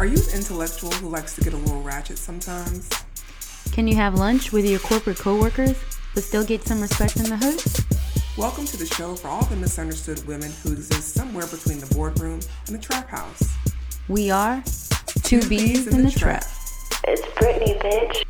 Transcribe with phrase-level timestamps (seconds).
[0.00, 2.88] Are you an intellectual who likes to get a little ratchet sometimes?
[3.70, 5.76] Can you have lunch with your corporate coworkers
[6.14, 7.62] but still get some respect in the hood?
[8.38, 12.40] Welcome to the show for all the misunderstood women who exist somewhere between the boardroom
[12.66, 13.54] and the trap house.
[14.08, 14.64] We are
[15.22, 16.44] Two Bees in the Trap.
[17.04, 18.24] It's Brittany, bitch.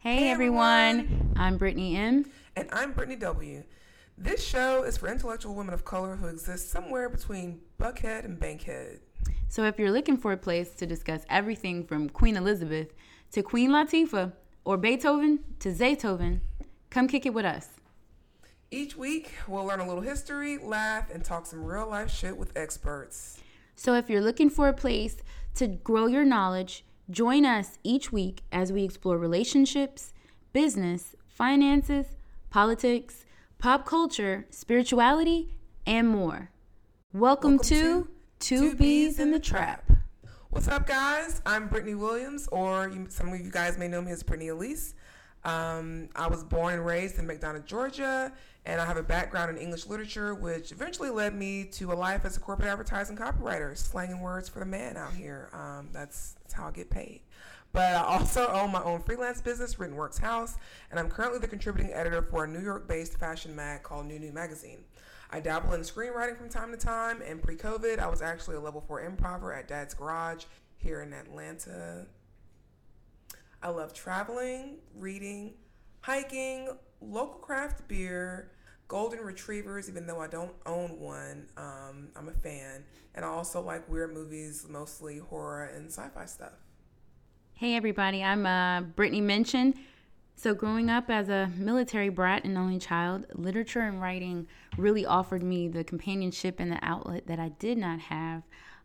[0.00, 2.26] Hey everyone, I'm Brittany M.
[2.56, 3.62] And I'm Brittany W.
[4.16, 9.00] This show is for intellectual women of color who exist somewhere between Buckhead and Bankhead.
[9.48, 12.94] So if you're looking for a place to discuss everything from Queen Elizabeth
[13.32, 14.32] to Queen Latifah
[14.64, 16.38] or Beethoven to Zaytoven,
[16.90, 17.68] come kick it with us.
[18.70, 22.56] Each week, we'll learn a little history, laugh, and talk some real life shit with
[22.56, 23.40] experts.
[23.74, 25.16] So if you're looking for a place
[25.56, 30.12] to grow your knowledge, join us each week as we explore relationships,
[30.52, 32.06] business, finances,
[32.50, 33.23] politics,
[33.64, 35.48] pop culture, spirituality,
[35.86, 36.50] and more.
[37.14, 38.08] Welcome, Welcome to,
[38.40, 39.90] to Two Bees in the Trap.
[40.50, 41.40] What's up, guys?
[41.46, 44.94] I'm Brittany Williams, or you, some of you guys may know me as Brittany Elise.
[45.44, 48.34] Um, I was born and raised in McDonough, Georgia,
[48.66, 52.26] and I have a background in English literature, which eventually led me to a life
[52.26, 55.48] as a corporate advertising copywriter, slanging words for the man out here.
[55.54, 57.22] Um, that's, that's how I get paid.
[57.74, 60.56] But I also own my own freelance business, Written Works House,
[60.92, 64.20] and I'm currently the contributing editor for a New York based fashion mag called New
[64.20, 64.84] New Magazine.
[65.30, 68.60] I dabble in screenwriting from time to time, and pre COVID, I was actually a
[68.60, 70.44] level four improver at Dad's Garage
[70.76, 72.06] here in Atlanta.
[73.60, 75.54] I love traveling, reading,
[76.00, 76.68] hiking,
[77.00, 78.52] local craft beer,
[78.86, 81.48] golden retrievers, even though I don't own one.
[81.56, 82.84] Um, I'm a fan.
[83.16, 86.52] And I also like weird movies, mostly horror and sci fi stuff.
[87.56, 89.74] Hey everybody, I'm uh, Brittany Mention.
[90.34, 95.44] So growing up as a military brat and only child, literature and writing really offered
[95.44, 98.42] me the companionship and the outlet that I did not have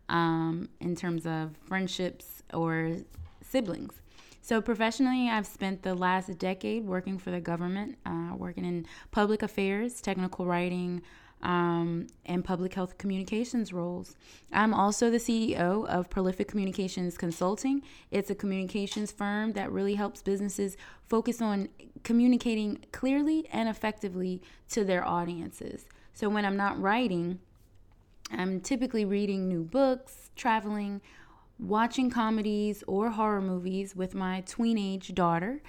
[0.08, 2.98] um, in terms of friendships or
[3.42, 4.02] siblings.
[4.40, 9.42] So professionally, I've spent the last decade working for the government, uh, working in public
[9.42, 11.02] affairs, technical writing,
[11.42, 14.16] um, and public health communications roles.
[14.52, 17.82] I'm also the CEO of Prolific Communications Consulting.
[18.10, 20.76] It's a communications firm that really helps businesses
[21.08, 21.68] focus on
[22.02, 25.86] communicating clearly and effectively to their audiences.
[26.12, 27.38] So when I'm not writing,
[28.30, 31.00] I'm typically reading new books, traveling,
[31.58, 35.62] watching comedies or horror movies with my tweenage daughter,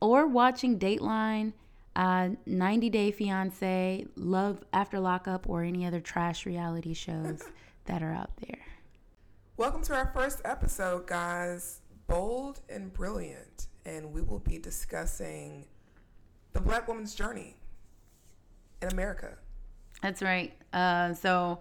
[0.00, 1.52] or watching Dateline
[1.96, 7.42] uh, 90 Day Fiance, Love After Lockup, or any other trash reality shows
[7.86, 8.60] that are out there.
[9.56, 11.80] Welcome to our first episode, guys.
[12.06, 13.68] Bold and brilliant.
[13.86, 15.64] And we will be discussing
[16.52, 17.56] the black woman's journey
[18.82, 19.38] in America.
[20.02, 20.52] That's right.
[20.74, 21.60] Uh, so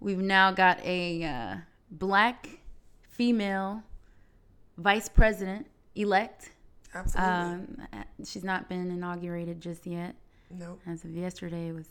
[0.00, 1.56] we've now got a uh,
[1.90, 2.48] black
[3.02, 3.82] female
[4.78, 6.52] vice president elect.
[6.98, 7.32] Absolutely.
[7.32, 10.14] Um, she's not been inaugurated just yet.
[10.50, 10.80] nope.
[10.86, 11.86] As of yesterday, was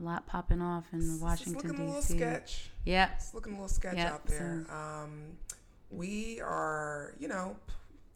[0.00, 2.16] a lot popping off in It's Washington looking a little D.C.
[2.16, 2.70] sketch.
[2.84, 4.66] Yeah, It's looking a little sketch Yep, out there.
[4.70, 5.36] Um,
[5.90, 7.56] we are, you know,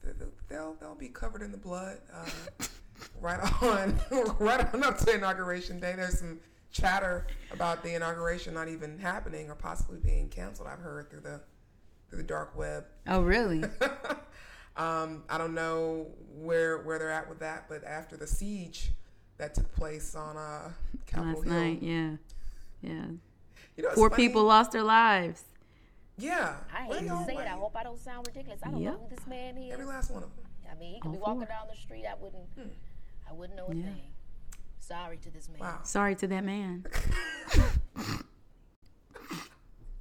[0.02, 1.98] th- th- they'll they'll be covered in the blood.
[2.12, 2.26] Uh,
[3.20, 3.98] right on,
[4.38, 5.94] right on up to inauguration day.
[5.96, 6.40] There's some
[6.72, 10.68] chatter about the inauguration not even happening or possibly being canceled.
[10.68, 11.40] I've heard through the
[12.08, 12.84] through the dark web.
[13.06, 13.62] Oh, really?
[14.76, 18.90] um, I don't know where where they're at with that, but after the siege
[19.38, 20.70] that took place on uh,
[21.06, 22.10] Capitol Last Hill, night, yeah,
[22.82, 23.04] yeah.
[23.76, 24.22] you know, Four funny.
[24.24, 25.42] people lost their lives.
[26.16, 27.40] Yeah, I hate to y'all- say it.
[27.40, 28.60] I hope I don't sound ridiculous.
[28.62, 28.92] I don't Yep.
[28.92, 29.72] know who this man is.
[29.72, 30.44] Every last one of them.
[30.70, 31.46] I mean, he could be All walking four.
[31.48, 32.04] down the street.
[32.06, 32.44] I wouldn't.
[32.56, 32.68] Hmm.
[33.28, 33.84] I wouldn't know a Yeah.
[33.84, 34.00] thing.
[34.80, 35.58] Sorry to this man.
[35.60, 35.80] Wow.
[35.82, 36.84] Sorry to that man.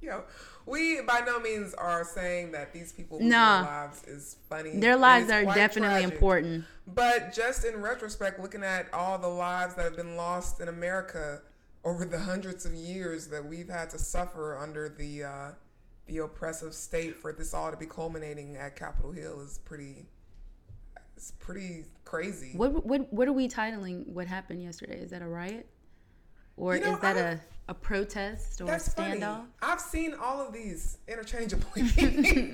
[0.04, 0.24] You know,
[0.66, 3.62] we by no means are saying that these people Nah.
[3.62, 4.78] their lives is funny.
[4.78, 6.12] Their lives are definitely tragic.
[6.12, 6.64] important.
[6.86, 11.40] But just in retrospect, looking at all the lives that have been lost in America
[11.84, 15.50] over the hundreds of years that we've had to suffer under the uh,
[16.04, 20.04] the oppressive state, for this all to be culminating at Capitol Hill is pretty.
[21.16, 22.52] It's pretty crazy.
[22.54, 25.00] What what what are we titling what happened yesterday?
[25.00, 25.66] Is that a riot?
[26.56, 29.20] Or You know, is that a a protest or That's a funny.
[29.20, 29.46] standoff?
[29.62, 31.82] I've seen all of these interchangeably.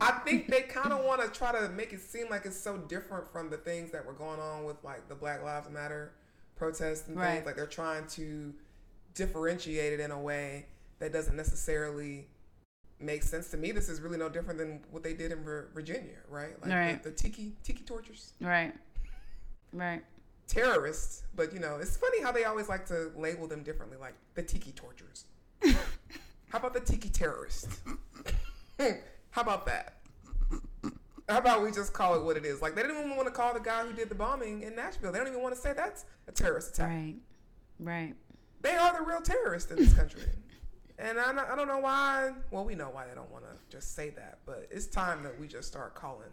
[0.00, 2.76] I think they kind of want to try to make it seem like it's so
[2.78, 6.12] different from the things that were going on with like the Black Lives Matter
[6.56, 7.34] protests and Right.
[7.34, 7.46] things.
[7.46, 8.52] Like they're trying to
[9.14, 10.66] differentiate it in a way
[10.98, 12.26] that doesn't necessarily
[12.98, 13.70] make sense to me.
[13.72, 16.60] This is really no different than what they did in Virginia, right?
[16.60, 17.02] Like Right.
[17.02, 18.32] The, the tiki tiki tortures.
[18.40, 18.74] Right.
[19.72, 20.02] Right.
[20.52, 24.14] Terrorists, but you know, it's funny how they always like to label them differently, like
[24.34, 25.24] the tiki torturers.
[26.48, 27.68] how about the tiki terrorist?
[28.78, 29.94] how about that?
[31.28, 32.60] How about we just call it what it is?
[32.60, 35.12] Like they didn't even want to call the guy who did the bombing in Nashville.
[35.12, 36.88] They don't even want to say that's a terrorist attack.
[36.90, 37.14] Right.
[37.78, 38.14] Right.
[38.60, 40.22] They are the real terrorists in this country.
[40.98, 42.32] And I, don't- I don't know why.
[42.50, 45.38] Well, we know why they don't want to just say that, but it's time that
[45.40, 46.28] we just start calling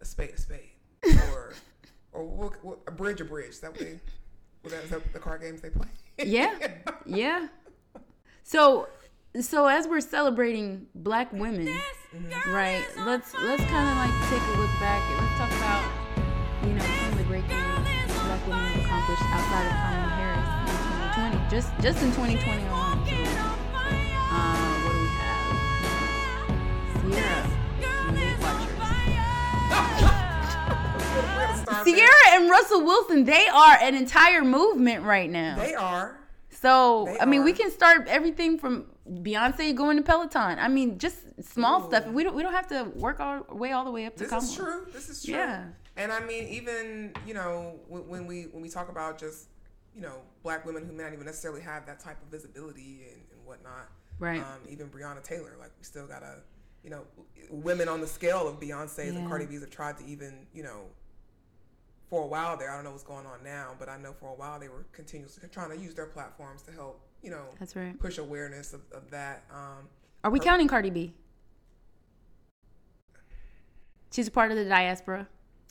[0.00, 0.70] a spade a spade,
[1.32, 1.54] or
[2.12, 3.60] or what, what, a bridge a bridge.
[3.60, 4.00] That what they?
[4.62, 5.88] Was that, is the card games they play?
[6.18, 6.54] Yeah.
[7.04, 7.48] Yeah.
[8.44, 8.88] So
[9.40, 12.54] so as we're celebrating black women, mm-hmm.
[12.54, 12.84] right?
[12.98, 15.82] Let's let's kind of like take a look back and let's talk about
[16.64, 17.82] you know some of the great things
[18.32, 21.50] black women have accomplished outside of Kamala Harris in 2020.
[21.50, 23.04] Just just in 2020 alone.
[23.06, 24.71] So,
[31.84, 35.56] Ciara and Russell Wilson, they are an entire movement right now.
[35.56, 36.18] They are.
[36.50, 40.58] So They I mean, we can start everything from Beyonce going to Peloton.
[40.58, 41.88] I mean, just small Ooh.
[41.88, 42.06] stuff.
[42.06, 44.28] We don't we don't have to work our way all the way up to This
[44.30, 44.46] Kamala.
[44.46, 44.86] is true.
[44.92, 45.34] This is true.
[45.34, 45.64] Yeah.
[45.96, 49.48] And I mean, even you know, when, when we when we talk about just
[49.94, 53.20] you know black women who may not even necessarily have that type of visibility and,
[53.36, 53.88] and whatnot,
[54.18, 54.40] Right.
[54.40, 56.36] Um, even Breonna Taylor, like we still gotta,
[56.84, 57.02] you know,
[57.50, 59.18] women on the scale of Beyonce's Yeah.
[59.18, 60.82] and Cardi B's have tried to even, you know,
[62.12, 62.70] for a while there.
[62.70, 64.84] I don't know what's going on now, but I know for a while they were
[64.92, 67.98] continuously trying to use their platforms to help, you know, That's right.
[67.98, 69.44] push awareness of, of that.
[69.50, 69.88] Um,
[70.22, 71.14] Are we counting Cardi B?
[74.12, 75.26] She's a part of the diaspora,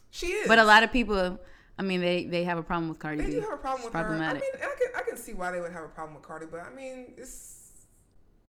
[0.10, 1.40] she is, but a lot of people,
[1.78, 3.32] I mean, they they have a problem with Cardi They B.
[3.34, 4.10] do have a problem It's with her.
[4.10, 4.34] I mean, I
[4.80, 7.14] can I can see why they would have a problem with Cardi, but I mean,
[7.18, 7.86] it's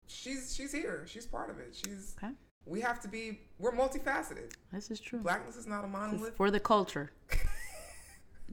[0.06, 1.06] she's she's here.
[1.08, 1.75] She's part of it.
[1.75, 2.32] She's Okay.
[2.66, 3.40] we have to be.
[3.58, 4.52] We're multifaceted.
[4.72, 5.19] This is true.
[5.19, 6.36] Blackness is not a This is monolith.
[6.36, 7.10] for the culture.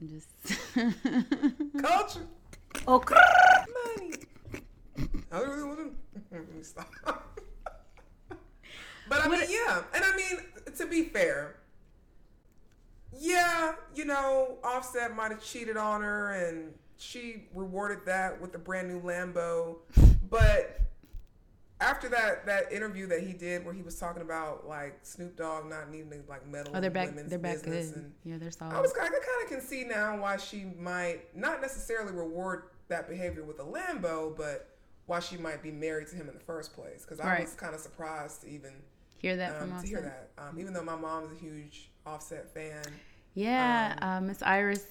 [0.06, 0.28] Just
[1.82, 2.26] Culture,
[2.88, 3.14] okay.
[3.96, 4.12] money.
[5.32, 5.78] I really want
[6.30, 6.64] to.
[6.64, 6.88] Stop.
[9.08, 10.38] but I mean, What- yeah, and I mean,
[10.76, 11.56] to be fair,
[13.18, 18.58] yeah, you know, Offset might have cheated on her, and she rewarded that with a
[18.58, 19.76] brand new Lambo.
[20.30, 20.80] But
[21.80, 25.66] after that that interview that he did, where he was talking about like Snoop Dogg
[25.68, 27.08] not needing to like meddle Oh, they're back.
[27.10, 27.96] women's They're back business, good.
[27.96, 28.74] and Yeah, they're solid.
[28.74, 32.64] I was kind I kind of can see now why she might not necessarily reward
[32.88, 34.74] that behavior with a Lambo, but
[35.06, 37.02] why she might be married to him in the first place.
[37.02, 37.40] Because I Right.
[37.42, 38.72] was kind of surprised to even
[39.18, 40.30] Hear that from um, to hear that.
[40.38, 42.82] Um, even though my mom's a huge Offset fan,
[43.34, 44.84] Yeah, uh, Miss Iris.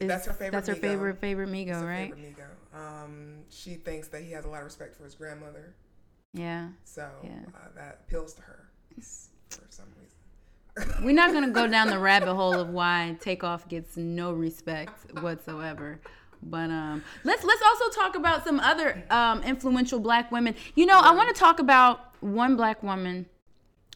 [0.00, 0.80] Is, That's her favorite That's her Migo.
[0.80, 2.12] favorite favorite Migo, right?
[2.14, 2.76] favorite Migo.
[2.76, 5.74] Um, she thinks that he has a lot of respect for his grandmother,
[6.34, 6.68] Yeah.
[6.84, 7.30] so Yeah.
[7.54, 8.68] uh, that appeals to her
[9.50, 11.04] for some reason.
[11.04, 16.00] We're not gonna go down the rabbit hole of why Takeoff gets no respect whatsoever.
[16.42, 20.54] But um, let's let's also talk about some other um, influential Black women.
[20.74, 23.26] You know, I want to talk about one Black woman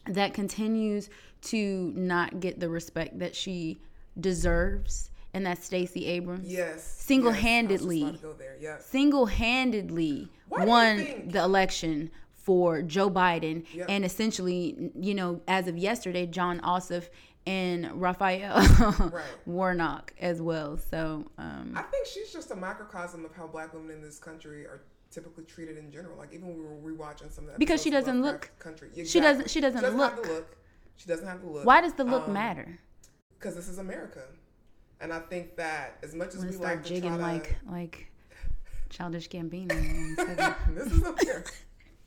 [0.05, 1.09] that continues
[1.41, 3.79] to not get the respect that she
[4.19, 6.47] deserves, and that's Stacey Abrams.
[6.47, 7.97] yes, Single-handedly.
[7.97, 8.57] Yes, I was just about to go there.
[8.61, 8.85] Yes.
[8.85, 10.97] single-handedly Why won
[11.27, 12.11] the election
[12.47, 13.87] for Joe Biden, Yep.
[13.89, 17.09] and essentially, you know, as of yesterday, Jon Ossoff
[17.45, 18.55] and Raphael
[19.45, 20.77] Warnock as well.
[20.77, 24.65] So, um, I think she's just a microcosm of how black women in this country
[24.65, 24.79] are
[25.11, 26.17] typically treated in general.
[26.17, 28.91] Like even when we were rewatching some of that Because she doesn't look- country.
[29.05, 30.23] she doesn't- she doesn't have look.
[30.23, 30.57] the look.
[30.95, 31.65] She doesn't have the look.
[31.65, 32.79] why does the look Um, matter?
[33.37, 34.23] Because this is America,
[35.01, 38.11] and I think that as much as we start like to jigging try like like
[38.89, 39.67] Childish Gambino.
[39.67, 41.51] to, this is America.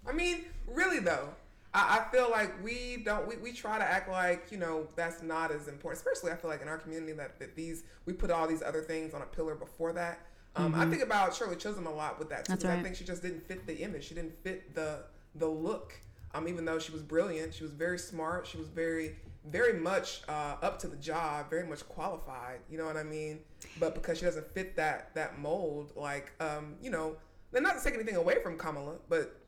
[0.07, 1.29] I mean, really though.
[1.73, 5.23] I, I feel like we don't we, we try to act like you know that's
[5.23, 8.29] not as important especially i feel like in our community that, that these we put
[8.33, 10.19] all these other things on a pillar before that.
[10.57, 12.63] Um, i think about shirley chisholm a lot with that too Mm-hmm.
[12.67, 14.03] 'cause i think she just didn't fit the image.
[14.05, 15.05] She didn't fit the
[15.37, 15.93] the look.
[16.35, 18.49] Um, even though she was brilliant she was very smart.
[18.49, 19.15] She was very
[19.47, 23.39] very much uh, up to the job very much qualified you know what i mean?
[23.79, 27.17] But because she doesn't fit that that mold like um, you know
[27.55, 29.40] and not to take anything away from kamala but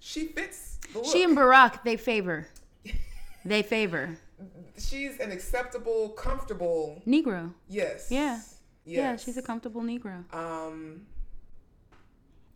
[0.00, 0.78] she fits
[1.12, 2.48] she and Barack, they favor.
[3.44, 4.18] They favor
[4.80, 7.02] she's an acceptable, comfortable.
[7.06, 7.52] Negro.
[7.68, 8.08] Yes.
[8.10, 8.40] Yeah.
[8.84, 11.06] Yeah, she's a comfortable Negro, Um.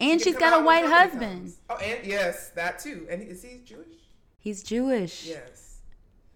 [0.01, 1.41] and she she's can got a white with how many husband.
[1.43, 1.59] times.
[1.71, 3.07] Oh, and yes, that too.
[3.09, 3.95] And is he Jewish?
[4.39, 5.27] He's Jewish.
[5.27, 5.79] Yes.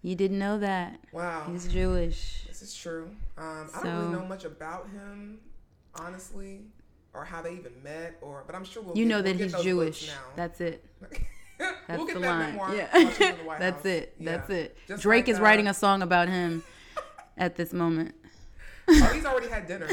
[0.02, 1.00] You didn't know that.
[1.12, 1.48] Wow.
[1.50, 2.44] He's Jewish.
[2.46, 3.10] this is true.
[3.36, 5.40] Um, I don't really know much about him,
[5.98, 6.66] honestly,
[7.14, 8.96] or how they even met, or but I'm sure we'll.
[8.96, 10.10] You get, know we'll that he's Jewish.
[10.36, 10.84] That's it.
[11.58, 12.50] That's we'll get the that line.
[12.50, 12.88] memoir yeah.
[12.92, 14.14] while she's in the That's it.
[14.18, 14.30] Yeah.
[14.30, 14.76] That's it.
[14.86, 16.62] Just Drake like, is uh, writing a song about him
[17.36, 18.14] at this moment.
[18.90, 19.86] Oh, he's already had dinner.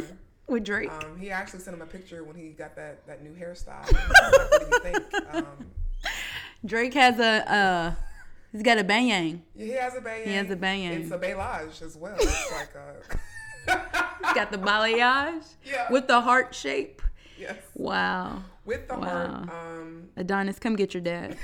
[0.47, 0.89] with Drake.
[0.89, 3.85] Um, he actually sent him a picture when he got that, that new hairstyle.
[3.85, 5.35] He was like, what do you think?
[5.35, 5.45] Um,
[6.65, 7.93] Drake has a uh,
[8.53, 9.43] he's got a bang.
[9.53, 10.23] he has a bang.
[10.23, 11.01] He has a bang-yang.
[11.01, 12.15] It's a balayage as well.
[12.17, 13.17] It's like a
[14.25, 15.91] He's got the balayage Yeah.
[15.91, 17.01] with the heart shape.
[17.39, 18.43] yes, Wow.
[18.65, 19.05] with the Wow.
[19.07, 19.49] heart.
[19.49, 21.37] Um, Adonis, come get your dad.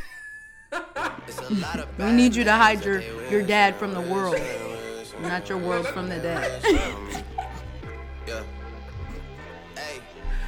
[1.27, 4.35] It's a lot of We need you to hide your your dad from the world,
[4.35, 4.57] they
[4.99, 6.63] wish they not your world from the dad.
[8.27, 8.43] Yeah.
[9.75, 9.99] Hey,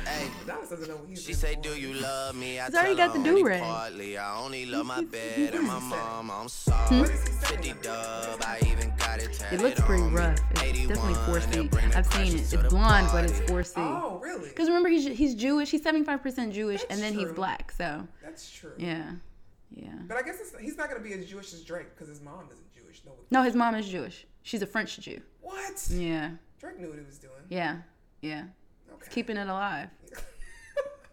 [0.05, 0.27] hey.
[0.43, 2.95] Adonis doesn't know what he's She in say, "Do you love me?" I He's already
[2.95, 3.61] tell got the her only do-rag.
[3.61, 4.17] partly.
[4.17, 6.31] I only love my bed and my mom.
[6.31, 6.47] I'm Hmm?
[6.47, 6.99] sorry.
[6.99, 7.61] What is he saying?
[7.63, 8.41] 50 dub.
[8.45, 8.92] I even got
[9.51, 9.61] it.
[9.61, 10.39] Looks pretty rough.
[10.61, 11.95] It's definitely 4C.
[11.95, 12.53] I've seen it.
[12.53, 13.73] It's blonde, but it's 4C.
[13.77, 14.49] Oh, really?
[14.49, 15.69] Because remember, he's he's Jewish.
[15.71, 17.71] He's 75% Jewish, That's and then he's black.
[17.71, 18.73] So That's true.
[18.77, 19.11] yeah,
[19.71, 19.87] yeah.
[20.07, 22.21] But I guess it's, he's not going to be as Jewish as Drake because his
[22.21, 23.01] mom isn't Jewish.
[23.05, 23.11] No.
[23.31, 24.25] No, his mom is Jewish.
[24.43, 25.21] She's a French Jew.
[25.41, 25.87] What?
[25.91, 27.33] Yeah, Drake knew what he was doing.
[27.49, 27.77] yeah,
[28.21, 28.43] yeah.
[28.93, 29.07] Okay.
[29.11, 29.89] Keeping it alive.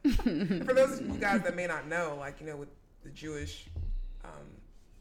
[0.04, 2.68] For those of you guys that may not know, like you know, with
[3.04, 3.66] the Jewish
[4.24, 4.30] um,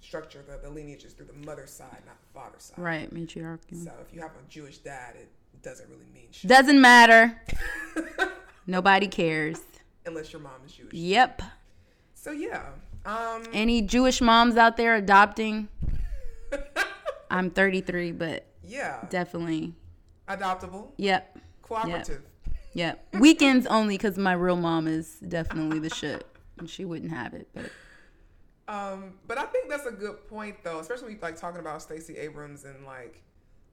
[0.01, 2.79] structure, the, the lineage is through the mother's side, not the father's side.
[2.79, 3.75] Right, matriarchy.
[3.75, 5.29] So if you have a Jewish dad, it
[5.61, 7.41] doesn't really mean shit Doesn't matter.
[8.67, 9.59] Nobody cares.
[10.05, 10.93] unless your mom is Jewish.
[10.93, 11.41] Yep.
[12.13, 12.63] So yeah,
[13.05, 15.67] um, Any Jewish moms out there adopting?
[17.31, 19.73] I'm 33, but yeah, definitely.
[20.27, 21.37] adoptable, Yep.
[21.61, 22.23] cooperative.
[22.73, 23.15] Yep.
[23.19, 26.25] Weekends only because my real mom is definitely the shit.
[26.59, 27.47] And she wouldn't have it.
[27.53, 27.71] But
[28.69, 32.65] Um, but I think that's a good point though, especially like talking about Stacey Abrams
[32.65, 33.23] and like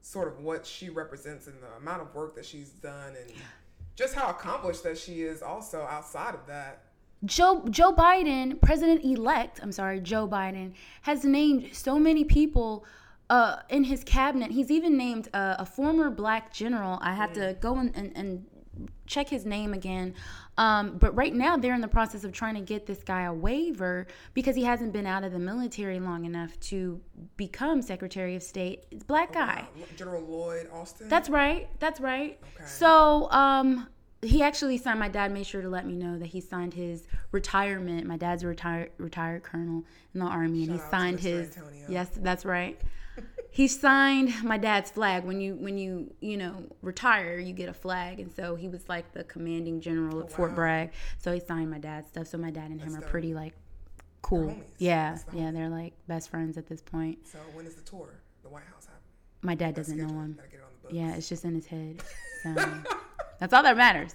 [0.01, 3.31] sort of what she represents and the amount of work that she's done and
[3.95, 6.85] just how accomplished that she is also outside of that.
[7.27, 10.73] Joe Joe Biden, president elect, I'm sorry, Joe Biden
[11.03, 12.87] has named so many people
[13.29, 14.51] uh, in his cabinet.
[14.51, 16.99] He's even named uh, a former black general.
[17.03, 18.47] I have to go and, and, and
[19.07, 20.15] check his name again.
[20.59, 23.33] Um, but right now, they're in the process of trying to get this guy a
[23.33, 27.01] waiver because he hasn't been out of the military long enough to
[27.37, 28.85] become Secretary of State.
[28.91, 29.67] It's a black guy.
[29.77, 31.09] Uh, General Lloyd Austin.
[31.09, 31.69] That's right.
[31.79, 32.39] That's right.
[32.57, 32.67] Okay.
[32.67, 33.89] So, um,
[34.23, 34.99] he actually signed.
[34.99, 38.07] My dad made sure to let me know that he signed his retirement.
[38.07, 39.85] My dad's a retired retired colonel
[40.15, 41.57] in the army, and he signed his.
[41.57, 41.87] Antonio.
[41.89, 42.81] Yes, that's right.
[43.57, 45.25] He signed my dad's flag.
[45.25, 48.87] When you when you you know retire, you get a flag, and so he was
[48.87, 50.57] like the commanding general at Fort wow.
[50.57, 50.93] Bragg.
[51.17, 52.27] So he signed my dad's stuff.
[52.27, 53.09] So my dad and him are dope.
[53.09, 53.55] pretty like
[54.21, 54.55] cool.
[54.77, 57.27] Yeah, the yeah, they're like best friends at this point.
[57.27, 58.21] so when is the tour?
[58.43, 59.01] The White House happen?
[59.41, 60.39] My dad doesn't know him.
[60.53, 60.95] It on the books.
[60.95, 62.03] Yeah, it's just in his head.
[62.43, 62.55] So
[63.41, 64.15] that's all that matters.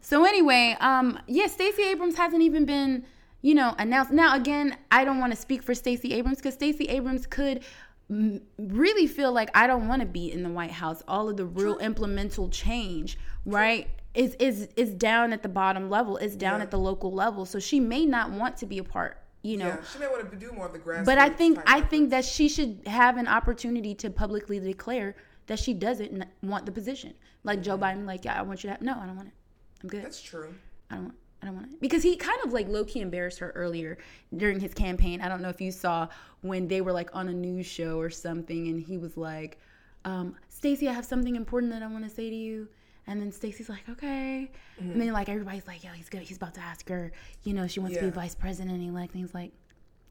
[0.00, 3.04] So anyway, um, yeah, Stacey Abrams hasn't even been,
[3.42, 4.12] you know, announced.
[4.12, 7.64] Now again, I don't want to speak for Stacey Abrams because Stacey Abrams could
[8.10, 11.02] really feel like I don't want to be in the White House.
[11.06, 13.88] All of the real implemental change, right?
[14.14, 16.16] Is, is is down at the bottom level.
[16.16, 16.64] Is down Yeah.
[16.64, 17.44] at the local level.
[17.44, 19.18] So she may not want to be a part.
[19.42, 21.06] You know, Yeah, she may want to do more of the grass.
[21.06, 25.14] but I think I think that she should have an opportunity to publicly declare
[25.46, 27.14] that she doesn't want the position.
[27.44, 28.72] Like Joe Biden, like yeah, I want you to.
[28.74, 29.34] Have, no, I don't want it.
[29.82, 30.04] I'm good.
[30.04, 30.52] that's true.
[30.90, 31.04] I don't.
[31.04, 33.98] Want, I don't want it because he kind of like low key embarrassed her earlier
[34.36, 35.20] during his campaign.
[35.20, 36.08] I don't know if you saw
[36.40, 39.58] when they were like on a news show or something, and he was like,
[40.04, 42.68] um, "Stacey, I have something important that I want to say to you."
[43.06, 44.50] And then Stacey's like, "Okay,"
[44.92, 46.22] and then like everybody's like, "Yo, he's good.
[46.22, 47.12] He's about to ask her.
[47.44, 49.52] You know, she wants to be vice president elect." And he's like,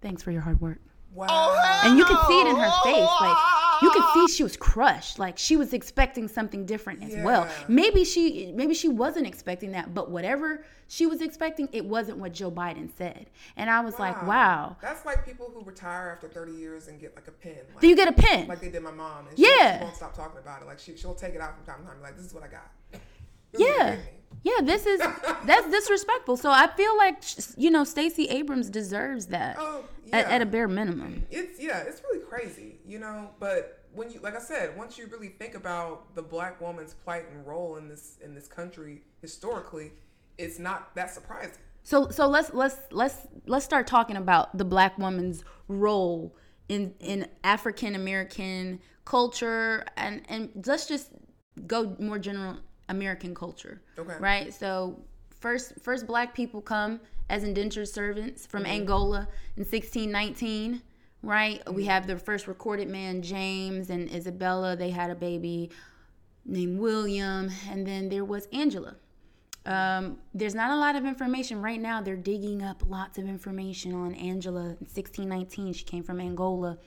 [0.01, 0.79] "Thanks for your hard work."
[1.13, 1.81] Wow.
[1.83, 3.37] and you could see it in her face like
[3.81, 8.03] you could see she was crushed like she was expecting something different as well maybe
[8.03, 12.51] she maybe she wasn't expecting that but whatever she was expecting it wasn't what joe
[12.51, 16.87] biden said and i was like wow That's like people who retire after 30 years
[16.87, 17.57] and get like a pin.
[17.73, 19.27] Like, do you get a pin like they did my mom.
[19.27, 19.79] And she, Yeah.
[19.79, 20.65] She won't stop talking about it.
[20.67, 22.01] Like she, she'll take it out from time to time.
[22.01, 22.71] Like, this is what I got.
[23.51, 24.11] This is what yeah they gave me.
[24.43, 24.99] yeah this is
[25.45, 27.21] that's disrespectful so i feel like
[27.57, 32.01] you know stacey abrams deserves that Oh, at, at a bare minimum It's yeah, it's
[32.03, 33.31] really crazy, you know.
[33.39, 37.25] But when you, like I said, once you really think about the black woman's plight
[37.29, 39.91] and role in this in this country historically,
[40.37, 41.51] it's not that surprising.
[41.83, 46.37] So so let's let's let's let's start talking about the black woman's role
[46.69, 51.09] in in African American culture and and let's just
[51.65, 52.57] go more general
[52.89, 53.81] American culture.
[53.97, 54.15] Okay.
[54.19, 54.53] Right?
[54.53, 54.99] So
[55.39, 60.81] first first black people come as indentured servants from Angola in 1619,
[61.21, 61.61] right?
[61.73, 65.71] We have the first recorded man James and Isabella, they had a baby
[66.45, 68.95] named William and then there was Angela.
[69.65, 72.01] Um, there's not a lot of information right now.
[72.01, 75.73] They're digging up lots of information on Angela in 1619.
[75.73, 76.77] She came from Angola.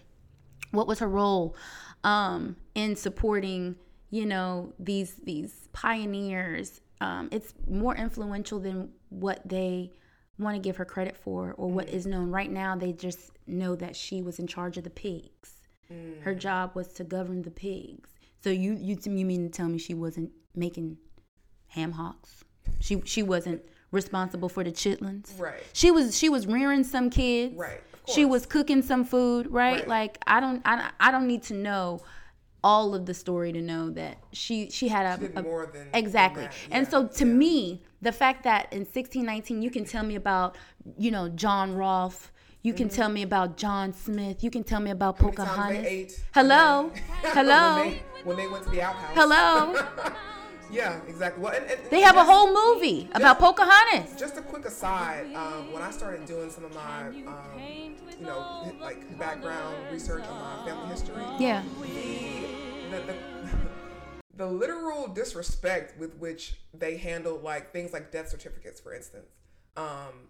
[0.71, 1.54] What was her role
[2.04, 3.76] um, in supporting,
[4.11, 9.90] you know these these pioneers um, it's more influential than what they
[10.38, 12.31] want to give her credit for or what is known.
[12.31, 15.55] Right now they just know that she was in charge of the pigs.
[16.23, 18.11] Her job was to govern the pigs.
[18.45, 20.99] So you you you mean to tell me she wasn't making
[21.69, 22.45] ham hocks?
[22.81, 25.38] She she wasn't responsible for the chitlins?
[25.38, 25.62] Right.
[25.73, 27.57] she was she was rearing some kids.
[27.57, 29.88] Right, she was cooking some food right, Right.
[29.88, 32.00] like i don't I, I don't need to know
[32.62, 35.67] all of the story to know that she she had a, She did a- more
[35.73, 37.33] than- exactly than that, and so to yeah.
[37.33, 40.57] me the fact that in 1619 you can tell me about
[40.99, 44.90] you know john rolfe you can tell me about john smith you can tell me
[44.90, 45.43] about Mm-hmm.
[45.43, 46.88] How many times pocahontas they ate hello
[47.23, 49.14] when hello they, when they went to the outhouse.
[49.14, 50.12] hello
[50.73, 51.43] Yeah, exactly.
[51.43, 55.73] Well, and, and they have a whole movie about pocahontas Just a quick aside, um,
[55.73, 57.59] when I started doing some of my, um,
[58.21, 62.29] you know, like background research on my family history, yeah the,
[62.90, 63.14] the,
[64.37, 69.30] the literal disrespect with which they handled like things like death certificates, for instance,
[69.76, 70.28] um,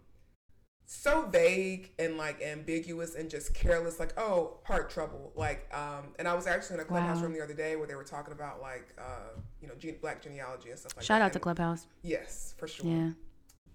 [0.86, 6.26] so vague and like ambiguous and just careless, like oh heart trouble, like um, and
[6.26, 7.22] I was actually in a clubhouse Wow.
[7.24, 10.20] room the other day where they were talking about like uh, you know gene- black
[10.22, 11.26] genealogy and stuff like shout that.
[11.26, 12.86] out to And- clubhouse Yes, for sure.
[12.86, 13.10] yeah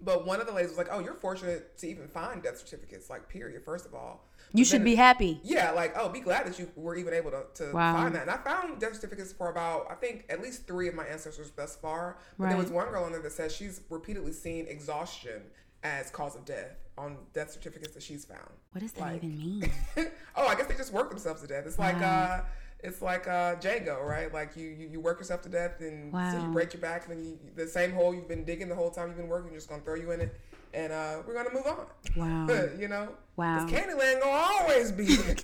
[0.01, 3.10] But one of the ladies was like, "Oh, you're fortunate to even find death certificates.
[3.10, 3.63] Like, period.
[3.63, 6.96] First of all, you should be happy Yeah, like, oh, be glad that you were
[6.96, 7.94] even able to, to Wow.
[7.96, 8.24] find that.
[8.24, 11.52] And I found death certificates for about, I think, at least three of my ancestors
[11.56, 12.18] thus far.
[12.38, 15.42] But there was one girl on there that says she's repeatedly seen exhaustion
[15.84, 18.40] as cause of death on death certificates that she's found.
[18.72, 19.72] what does that Like- even mean
[20.36, 21.66] oh, I guess they just work themselves to death.
[21.68, 22.42] It's like uh
[22.84, 24.34] it's like uh Django, right?
[24.34, 27.18] Like you, you you work yourself to death and so you break your back and
[27.18, 29.68] then you, the same hole you've been digging the whole time you've been working, just
[29.70, 30.40] gonna throw you in it
[30.75, 31.86] and uh we're gonna move on.
[32.15, 33.10] wow you know?
[33.38, 33.65] Wow.
[33.65, 35.36] Because Candyland gonna always be there.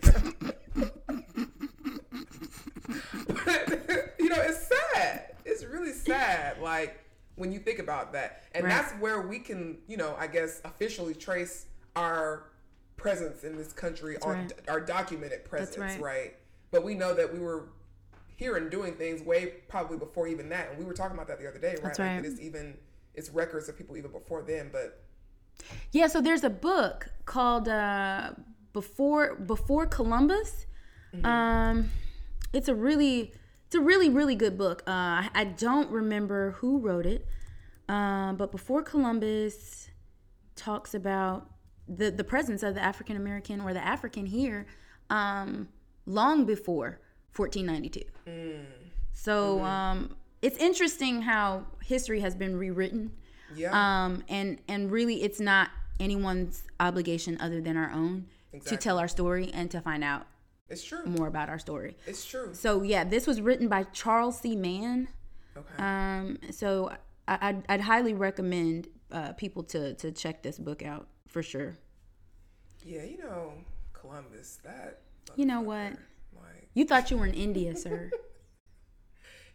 [3.46, 5.34] but, you know, it's sad.
[5.46, 6.60] It's really sad.
[6.62, 7.00] Like
[7.36, 8.44] when you think about that.
[8.54, 8.70] And Right.
[8.70, 11.66] that's where we can, you know, I guess officially trace
[11.96, 12.44] our
[12.98, 14.54] presence in this country on right.
[14.68, 16.02] our documented presence, right.
[16.02, 16.36] right.
[16.72, 17.70] But we know that we were
[18.36, 20.70] here and doing things way probably before even that.
[20.70, 21.84] And we were talking about that the other day, right?
[21.84, 22.26] That's Like, right.
[22.26, 22.78] it's even
[23.14, 25.04] it's records of people even before then, but
[25.92, 28.32] Yeah, so there's a book called uh,
[28.74, 30.66] Before Before Columbus.
[31.24, 31.90] Um,
[32.54, 33.34] it's a really
[33.66, 34.84] it's a really really good book.
[34.88, 37.28] Uh, I, don't remember who wrote it,
[37.90, 39.90] um, but Before Columbus
[40.56, 41.50] talks about
[41.88, 44.66] the the presence of the African American or the African here
[45.10, 45.68] um,
[46.06, 47.02] long before
[47.36, 48.02] 1492.
[49.14, 53.12] So um, it's interesting how history has been rewritten
[53.56, 53.72] yeah.
[54.06, 58.26] um and and really it's not anyone's obligation other than our own
[58.66, 60.26] to tell our story and to find out
[60.70, 61.06] it's true.
[61.06, 62.50] more about our story It's true.
[62.54, 65.08] so yeah this was written by charles c mann
[65.56, 65.84] Okay.
[65.84, 66.92] um so
[67.28, 71.78] I, I'd, I'd highly recommend uh, people to to check this book out for sure
[72.86, 73.54] Yeah, you know,
[73.94, 75.02] Columbus, that.
[75.36, 75.92] You know what?
[76.36, 78.10] Like, you thought you were in india sir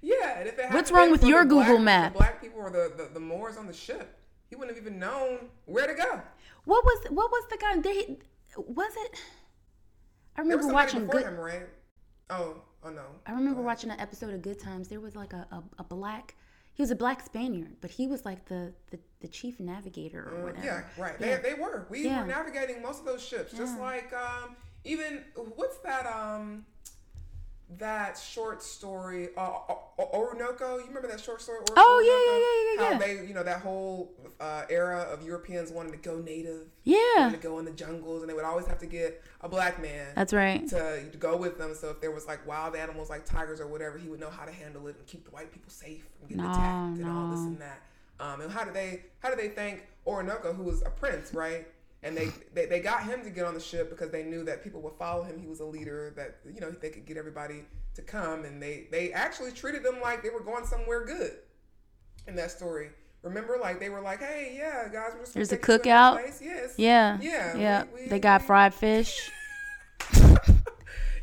[0.01, 2.13] yeah, and if it What's wrong with your Google black, map?
[2.13, 4.99] The black people or the, the, the Moors on the ship, he wouldn't have even
[4.99, 6.21] known where to go.
[6.65, 8.17] what was what was the guy they
[8.57, 9.21] was it
[10.37, 11.67] i remember watching good him, right?
[12.31, 13.05] Oh, oh no.
[13.27, 14.89] I remember watching an episode of Good Times.
[14.89, 16.35] There was like a, a, a black,
[16.75, 20.43] he was a black Spaniard, but he was like the, the, the chief navigator or
[20.45, 20.65] whatever.
[20.67, 21.15] Yeah, right.
[21.21, 21.37] Yeah.
[21.39, 21.87] They, they were.
[21.89, 22.21] We Yeah.
[22.23, 25.23] were navigating most of those ships, just like um, even
[25.55, 26.67] what's that um,
[27.79, 30.79] that short story, uh, O- O- Oroonoko.
[30.79, 31.59] You remember that short story?
[31.59, 32.41] Or- Oh, yeah, Oroonoko?
[32.41, 33.21] yeah, yeah, yeah, How yeah.
[33.23, 37.37] they, you know, that whole uh, era of Europeans wanting to go native, Yeah, to
[37.37, 40.13] go in the jungles, and they would always have to get a black man.
[40.15, 40.67] that's right.
[40.69, 41.75] to, to go with them.
[41.75, 44.45] So if there was like wild animals like tigers or whatever, he would know how
[44.45, 47.31] to handle it and keep the white people safe from getting No, attacked and all
[47.31, 47.83] this and that.
[48.19, 51.67] Um, and how did they how did they thank Oroonoko, who was a prince, right?
[52.03, 54.63] And they, they they got him to get on the ship because they knew that
[54.63, 55.39] people would follow him.
[55.41, 58.87] He was a leader that you know they could get everybody to come, and they
[58.93, 61.33] they actually treated them like they were going somewhere good.
[62.29, 62.91] In that story,
[63.23, 66.15] remember, like they were like, "Hey, yeah, guys, we're just There's a cookout.
[66.21, 67.85] place." Yes, Yeah, yeah, yeah.
[67.95, 69.31] we- we- they got we- fried fish.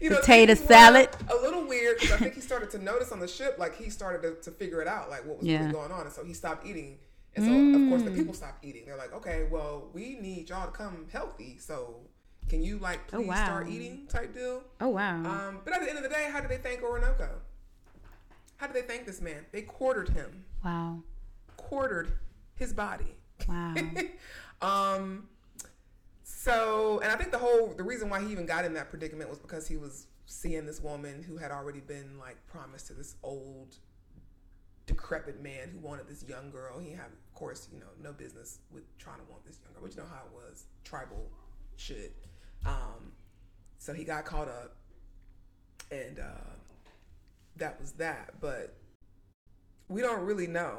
[0.02, 1.10] you know, Potato salad.
[1.32, 3.90] A little weird because I think he started to notice on the ship, like he
[3.90, 5.60] started to, to figure it out, like what was Yeah.
[5.62, 6.98] really going on, and so he stopped eating.
[7.36, 8.16] And so of course the Mm.
[8.16, 8.86] people stop eating.
[8.86, 12.02] They're like, okay, well we need y'all to come healthy, so
[12.50, 13.46] can you like please Oh, wow.
[13.46, 14.64] start eating type deal?
[14.82, 15.18] Oh wow.
[15.26, 17.30] Um, but at the end of the day, how do they thank Oroonoko?
[18.58, 19.46] How do they thank this man?
[19.52, 21.00] They quartered him, wow.
[21.58, 22.18] quartered
[22.56, 23.16] his body.
[23.48, 23.74] Wow.
[24.62, 25.28] um
[26.24, 29.30] so and i think the whole the reason why he even got in that predicament
[29.30, 33.16] was because he was seeing this woman who had already been like promised to this
[33.24, 33.76] old
[34.86, 36.80] decrepit man who wanted this young girl.
[36.80, 37.06] He had,
[37.44, 40.24] course, you know, no business with trying to want this younger, but you know how
[40.26, 41.30] it was, tribal
[41.76, 42.16] shit.
[42.66, 43.12] Um,
[43.78, 44.78] so he got caught up,
[45.92, 46.52] and uh,
[47.58, 48.36] that was that.
[48.40, 48.76] But
[49.90, 50.78] we don't really know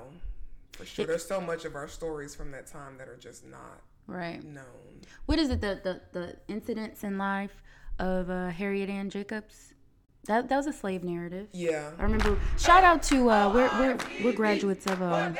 [0.72, 1.04] for sure.
[1.06, 4.42] There's so much of our stories from that time that are just not Right.
[4.42, 5.02] known.
[5.26, 5.60] What is it?
[5.60, 7.62] The the, the incidents in life
[7.98, 9.74] of uh, Harriet Ann Jacobs.
[10.26, 11.48] That that was a slave narrative.
[11.52, 11.90] Yeah.
[11.98, 12.38] I remember.
[12.58, 15.32] Shout out to uh, we're we're we're graduates of uh,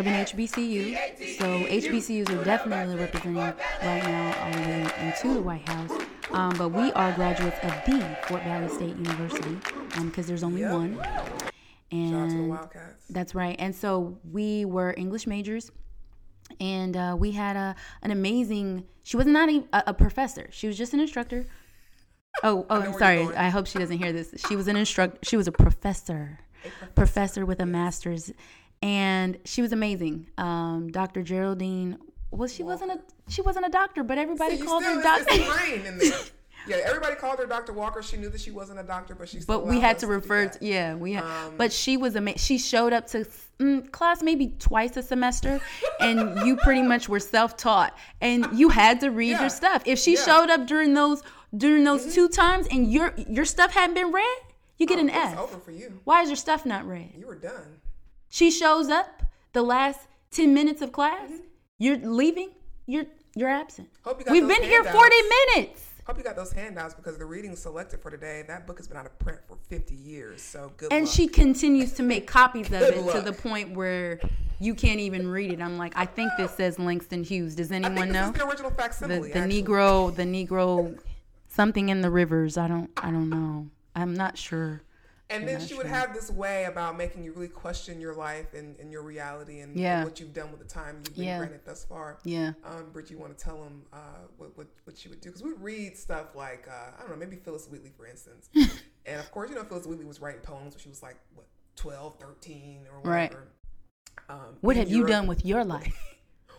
[0.00, 5.42] of an HBCU, so HBCUs are definitely representing right now all the way into the
[5.42, 5.90] White House.
[6.32, 9.58] Um, but we are graduates of the Fort Valley State University
[10.02, 10.72] because there's only Yep.
[10.72, 10.96] one.
[10.96, 11.50] Shout out to
[11.90, 13.04] the And Wildcats.
[13.10, 13.56] that's right.
[13.58, 15.70] And so we were English majors,
[16.60, 18.86] and uh, we had a an amazing.
[19.02, 20.48] She was not a, a professor.
[20.52, 21.46] She was just an instructor.
[22.44, 23.26] Oh, oh, I'm sorry.
[23.36, 24.32] I hope she doesn't hear this.
[24.48, 25.26] She was an instruct.
[25.26, 26.38] She was a professor,
[26.94, 28.30] professor with a master's,
[28.82, 30.28] and she was amazing.
[30.38, 31.22] Um, Dr.
[31.22, 31.98] Geraldine.
[32.30, 35.24] Well, she wasn't a she wasn't a doctor, but everybody See, called her doctor.
[35.28, 36.18] It's ingrained in there.
[36.68, 37.72] Yeah, everybody called her Dr.
[37.72, 38.02] Walker.
[38.02, 40.44] She knew that she wasn't a doctor, but she still but we had to refer
[40.44, 40.60] that.
[40.60, 43.26] to yeah we had, Um, but she was ama- she showed up to
[43.58, 45.58] mm, class maybe twice a semester
[46.00, 49.40] and you pretty much were self-taught and you had to read Yeah.
[49.40, 50.18] your stuff if she Yeah.
[50.18, 50.30] Mm-hmm.
[50.30, 51.22] showed up during those
[51.56, 54.38] during those two times and your your stuff hadn't been read
[54.76, 55.98] you get Oh, an it's f over for you.
[56.04, 57.79] why is your stuff not read You were done.
[58.30, 61.44] She shows up the last 10 minutes of class Mm-hmm.
[61.78, 62.50] you're leaving
[62.86, 64.96] you're you're absent Hope you got we've been here handouts.
[64.96, 65.16] 40
[65.56, 68.88] minutes Hope you got those handouts because the reading selected for today, that book has
[68.88, 70.42] been out of print for 50 years.
[70.42, 71.14] So good and luck.
[71.14, 74.18] she continues to make copies of it to the point where
[74.58, 75.60] you can't even read it.
[75.60, 77.54] I'm like, I think this says Langston Hughes.
[77.54, 79.30] Does anyone know is the original the facsimile.
[79.30, 79.62] the actually.
[79.62, 80.98] Negro the Negro
[81.46, 82.56] something in the rivers?
[82.56, 83.68] I don't I don't know.
[83.94, 84.82] I'm not sure.
[85.30, 88.76] And then she would have this way about making you really question your life and,
[88.80, 91.38] and your reality and, and what you've done with the time you've been Yeah.
[91.38, 92.18] granted thus far.
[92.24, 92.52] Yeah.
[92.64, 93.96] Um, Bridget, you want to tell them uh,
[94.38, 95.28] what, what, what she would do?
[95.28, 98.48] Because we read stuff like, uh, I don't know, maybe Phillis Wheatley, for instance.
[99.06, 101.46] and of course, you know, Phillis Wheatley was writing poems when she was like, what,
[101.76, 103.30] 12, 13 or Right.
[103.30, 103.48] whatever.
[104.28, 105.96] Um, What have you done with your life?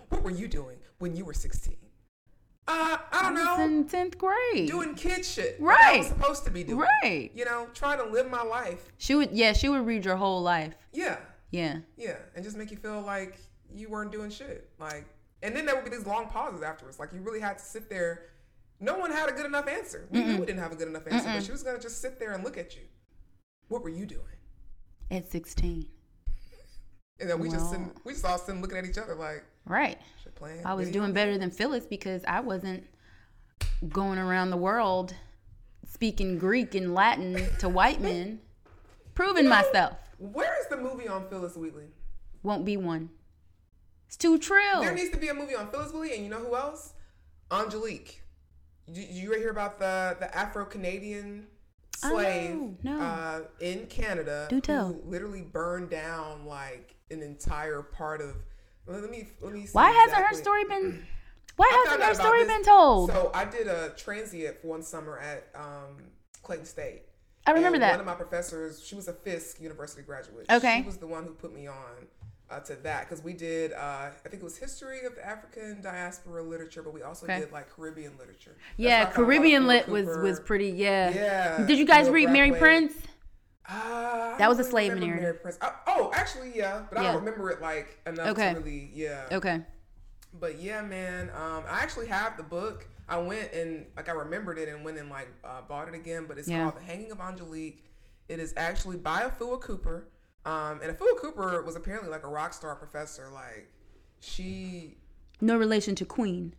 [0.10, 1.74] What were you doing when you were 16?
[2.68, 3.64] Uh, I don't I know.
[3.66, 4.68] in tenth grade.
[4.70, 5.62] Doing kid shit.
[5.62, 6.18] Like I was Right.
[6.18, 6.86] supposed to be doing.
[7.04, 7.32] Right.
[7.36, 8.92] You know, trying to live my life.
[8.98, 10.76] She would yeah, she would read your whole life.
[10.94, 11.18] Yeah.
[11.50, 11.80] Yeah.
[11.98, 13.38] Yeah, and just make you feel like
[13.74, 14.70] you weren't doing shit.
[14.80, 15.06] Like,
[15.44, 16.98] and then there would be these long pauses afterwards.
[17.00, 18.28] Like, you really had to sit there.
[18.80, 20.08] No one had a good enough answer.
[20.12, 22.20] We knew we didn't have a good enough answer, but she was gonna just sit
[22.20, 22.84] there and look at you.
[23.68, 24.22] What were you doing?
[25.10, 25.88] At 16.
[27.20, 29.98] And then we just sitting, we just all sitting looking at each other like, Right.
[30.36, 30.66] Playing.
[30.66, 32.86] I was doing better than Phillis because I wasn't
[33.90, 35.14] going around the world
[35.88, 38.40] speaking Greek and Latin to white men,
[39.14, 39.98] proving myself.
[40.18, 41.88] Where is the movie on Phillis Wheatley?
[42.44, 43.10] Won't be one.
[44.08, 44.82] It's too trill.
[44.82, 46.94] There needs to be a movie on Phillis Wheatley, and you know who else?
[47.52, 48.22] Angelique.
[48.92, 51.48] Did you ever hear about the the Afro Canadian
[52.04, 53.00] Oh, slave no.
[53.00, 54.88] Uh, in Canada Do tell.
[54.88, 58.36] who literally burned down like an entire part of?
[58.88, 59.66] Let me let me.
[59.66, 61.06] See Why hasn't her story been?
[61.58, 63.12] Why hasn't her story been told?
[63.12, 65.98] So I did a transient for one summer at um,
[66.42, 67.04] Clayton State.
[67.46, 67.92] I remember that.
[67.92, 70.46] One of my professors, she was a Fisk University graduate.
[70.50, 70.80] Okay.
[70.82, 72.08] She was the one who put me on
[72.52, 75.82] uh, to that because we did, uh, I think it was history of the African
[75.82, 77.40] diaspora literature, but we also Okay.
[77.40, 78.52] did like Caribbean literature.
[78.58, 80.06] That's yeah, why I found Caribbean lit Cooper.
[80.06, 80.70] was was pretty.
[80.70, 81.10] Yeah.
[81.10, 81.66] Yeah.
[81.66, 82.94] Did you guys Will read Mary Prince?
[83.68, 85.22] Uh, That was a slave narrative.
[85.22, 85.58] Mary Prince.
[85.62, 88.54] Uh, oh, actually, yeah, but I don't remember it like enough Okay.
[88.54, 89.28] to really, yeah.
[89.32, 89.62] Okay.
[90.40, 92.88] But yeah, man, um, I actually have the book.
[93.10, 96.26] I went and like I remembered it and went and like uh, bought it again.
[96.28, 96.64] But it's Yeah.
[96.64, 97.84] called The Hanging of Angelique.
[98.30, 100.08] It is actually by Afua Cooper,
[100.46, 103.30] um, and Afua Cooper was apparently like a rock star professor.
[103.34, 103.70] Like
[104.22, 104.98] she,
[105.42, 106.54] No relation to Queen.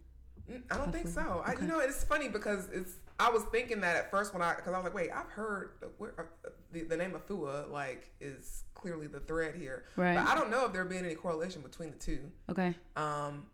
[0.50, 1.42] Mm, I don't think so.
[1.46, 2.96] I, you know, it's funny because it's.
[3.18, 5.70] I was thinking that at first when I because I was like, wait, I've heard
[5.98, 10.16] where, uh, the, the name Afua, like is clearly the thread here, Right.
[10.16, 12.20] But I don't know if there being any correlation between the two.
[12.50, 12.74] Okay.
[12.96, 13.46] Um,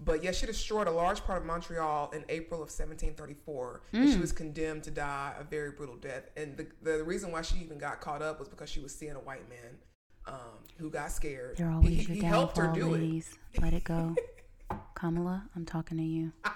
[0.00, 4.12] but yeah, she destroyed a large part of Montreal in April of 1734, and Mm.
[4.12, 6.30] she was condemned to die a very brutal death.
[6.36, 9.16] And the, the reason why she even got caught up was because she was seeing
[9.16, 9.78] a white man
[10.26, 11.56] um, who got scared.
[11.56, 13.00] They're He- always he, your he helped her do it.
[13.00, 13.34] ladies.
[13.60, 14.14] Let it go.
[14.94, 16.32] Kamala, I'm talking to you.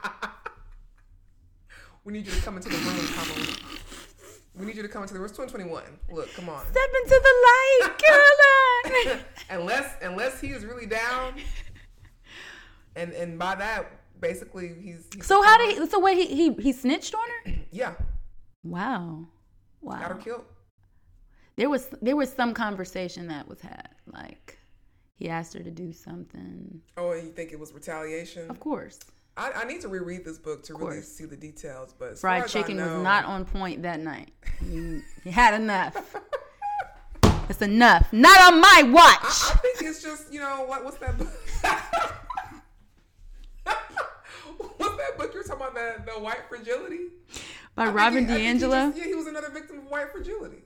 [2.05, 3.57] We need you to come into the room, Kamala.
[4.55, 5.29] We need you to come into the room.
[5.29, 5.83] It's 2021.
[6.11, 6.63] Look, come on.
[6.63, 9.21] Step into the light, Carol Anne.
[9.61, 11.35] unless unless he is really down,
[12.97, 15.87] and and by that basically he's, he's so how did he?
[15.87, 16.15] So what?
[16.17, 17.53] He he he snitched on her?
[17.73, 17.95] yeah
[18.65, 19.27] Wow.
[19.81, 19.99] Wow.
[19.99, 20.45] Got her killed.
[21.57, 23.89] There was there was some conversation that was had.
[24.07, 24.59] Like
[25.17, 26.81] he asked her to do something.
[26.97, 28.51] Oh, and you think it was retaliation?
[28.51, 28.99] Of course.
[29.37, 31.95] I, I need to reread this book to really see the details.
[31.99, 34.31] But Fried I chicken was not on point that night.
[34.61, 35.97] He, he had enough.
[37.49, 38.11] It's enough.
[38.13, 39.19] Not on my watch.
[39.25, 40.85] I think it's just you know what?
[40.85, 41.29] What's that book?
[44.77, 45.75] what's that book you're talking about?
[45.75, 47.09] That the white fragility.
[47.75, 48.71] By I Robin he- I he DiAngelo.
[48.93, 50.63] just- yeah, he was another victim of white fragility.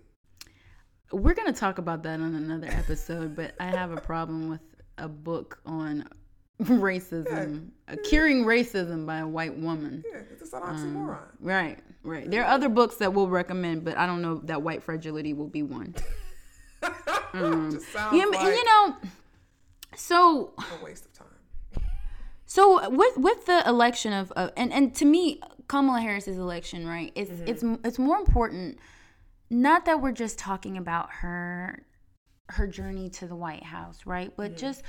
[1.13, 4.61] We're gonna talk about that on another episode, but I have a problem with
[4.99, 6.09] a book on
[6.63, 10.03] racism, uh, curing racism by a white woman.
[10.11, 11.19] Yeah, it's an oxymoron.
[11.41, 12.31] Right, right.
[12.31, 15.49] There are other books that we'll recommend, but I don't know that white fragility will
[15.49, 15.95] be one.
[17.33, 18.97] just sounds Yeah, like you know,
[19.95, 21.27] so a waste of time.
[22.47, 27.13] So with with the election of uh, and and to me Kamala Harris's election, right?
[27.15, 28.79] It's it's it's more important
[29.51, 31.85] not that we're just talking about her
[32.49, 34.33] her journey to the White House, right?
[34.37, 34.83] But just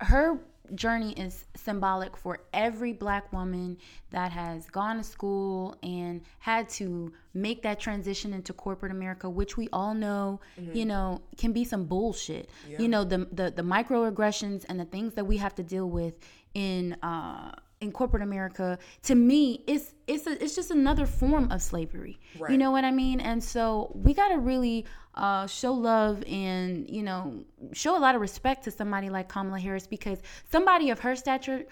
[0.00, 0.40] her
[0.74, 3.76] journey is symbolic for every black woman
[4.10, 9.56] that has gone to school and had to make that transition into corporate America, which
[9.56, 10.40] we all know,
[10.72, 12.48] you know, can be some bullshit.
[12.80, 16.14] You know, the, the the microaggressions and the things that we have to deal with
[16.54, 17.52] in uh
[17.84, 22.18] in corporate America, to me, it's it's a, it's just another form of slavery.
[22.50, 23.20] You know what I mean?
[23.20, 28.14] And so we got to really uh, show love and you know show a lot
[28.16, 30.18] of respect to somebody like Kamala Harris because
[30.50, 31.64] somebody of her stature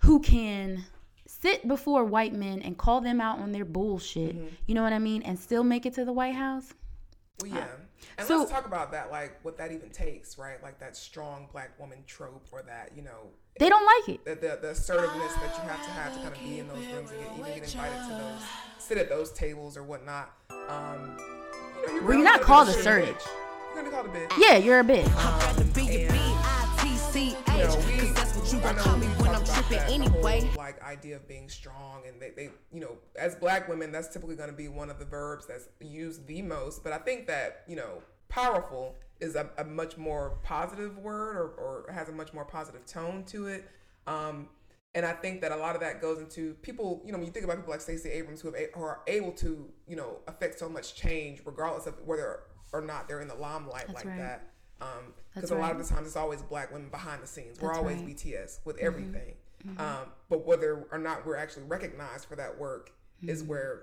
[0.00, 0.84] who can
[1.26, 4.46] sit before white men and call them out on their bullshit, Mm-hmm.
[4.66, 6.72] you know what I mean, and still make it to the White House.
[7.42, 7.66] Well, yeah.
[8.18, 10.62] And so- let's talk about that, like what that even takes, right?
[10.62, 14.24] Like that strong black woman trope, or that you know, They don't like it.
[14.24, 16.86] the the, the assertiveness that you have to have to kind of be in those
[16.86, 18.42] rooms and get, even get invited to those,
[18.78, 20.30] sit at those tables or whatnot.
[20.50, 21.16] Um,
[21.80, 23.16] you know, you're, Well, you're not called a assertive.
[23.16, 23.26] bitch.
[23.74, 24.32] You're gonna be called a bitch.
[24.38, 25.06] Yeah, you're a bitch.
[27.56, 28.12] You know, we,
[28.62, 30.22] I know we talk about that, the whole,
[30.56, 34.36] like idea of being strong, and they, they, you know, as black women, that's typically
[34.36, 36.84] going to be one of the verbs that's used the most.
[36.84, 41.84] But I think that you know, powerful is a, a much more positive word, or,
[41.86, 43.68] or has a much more positive tone to it.
[44.06, 44.48] Um,
[44.94, 47.02] and I think that a lot of that goes into people.
[47.04, 49.32] You know, when you think about people like Stacey Abrams, who, have, who are able
[49.32, 52.40] to, you know, affect so much change, regardless of whether
[52.72, 54.18] or not they're in the limelight That's like right.
[54.18, 54.50] that.
[54.78, 57.60] Because That's a lot of the times it's always black women behind the scenes.
[57.60, 58.16] We're always right.
[58.16, 59.34] BTS with everything.
[59.78, 62.92] Um, but whether or not we're actually recognized for that work
[63.26, 63.50] is Mm-hmm.
[63.50, 63.82] where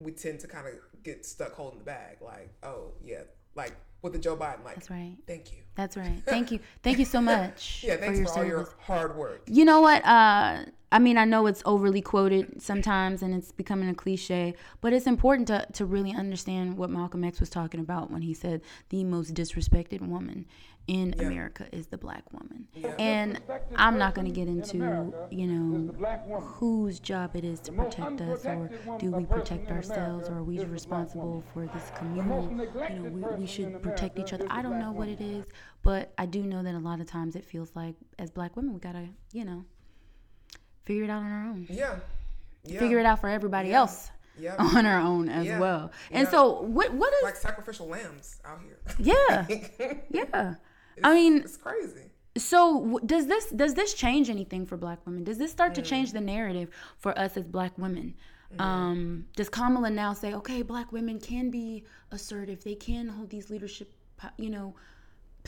[0.00, 2.18] we tend to kind of get stuck holding the bag.
[2.20, 3.22] Like, oh yeah,
[3.54, 5.16] like with the Joe Biden, like, That's right.
[5.26, 5.58] thank you.
[5.74, 6.20] That's right.
[6.26, 6.58] Thank you.
[6.82, 8.50] Thank you so much Yeah, for thanks your for, all service.
[8.50, 9.42] your hard work.
[9.46, 10.04] You know what?
[10.04, 14.92] Uh, I mean, I know it's overly quoted sometimes and it's becoming a cliche, but
[14.92, 18.62] it's important to, to really understand what Malcolm X was talking about when he said
[18.88, 20.46] the most disrespected woman
[20.86, 22.66] in America is the black woman.
[22.98, 23.38] And
[23.76, 28.46] I'm not going to get into, you know, whose job it is to protect us
[28.46, 32.70] or do we protect ourselves or are we responsible for this community?
[32.90, 34.46] you know, we, we should protect each other.
[34.48, 35.44] I don't know what it is,
[35.82, 38.72] but I do know that a lot of times it feels like as black women,
[38.72, 39.64] we got to, you know,
[40.88, 41.66] figure it out on our own.
[41.68, 41.96] Yeah.
[42.64, 42.80] Yeah.
[42.80, 44.56] Figure it out for everybody else Yeah.
[44.76, 45.60] on our own as Yeah.
[45.64, 45.92] well.
[46.10, 46.30] And Yeah.
[46.34, 48.78] so what what is Like sacrificial lambs out here.
[48.98, 49.46] yeah.
[50.18, 50.54] Yeah.
[51.04, 52.06] I mean, It's crazy.
[52.36, 55.22] so does this does this change anything for black women?
[55.24, 55.58] Does this Mm.
[55.58, 56.68] start to change the narrative
[57.02, 58.14] for us as black women?
[58.52, 58.60] Mm-hmm.
[58.70, 61.84] Um, does Kamala now say, okay, black women can be
[62.16, 63.88] assertive, they can hold these leadership,
[64.44, 64.74] you know,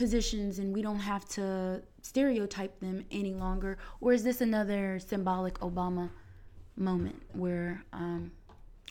[0.01, 3.77] positions, and we don't have to stereotype them any longer?
[4.01, 6.09] Or is this another symbolic Obama
[6.75, 8.31] moment where um,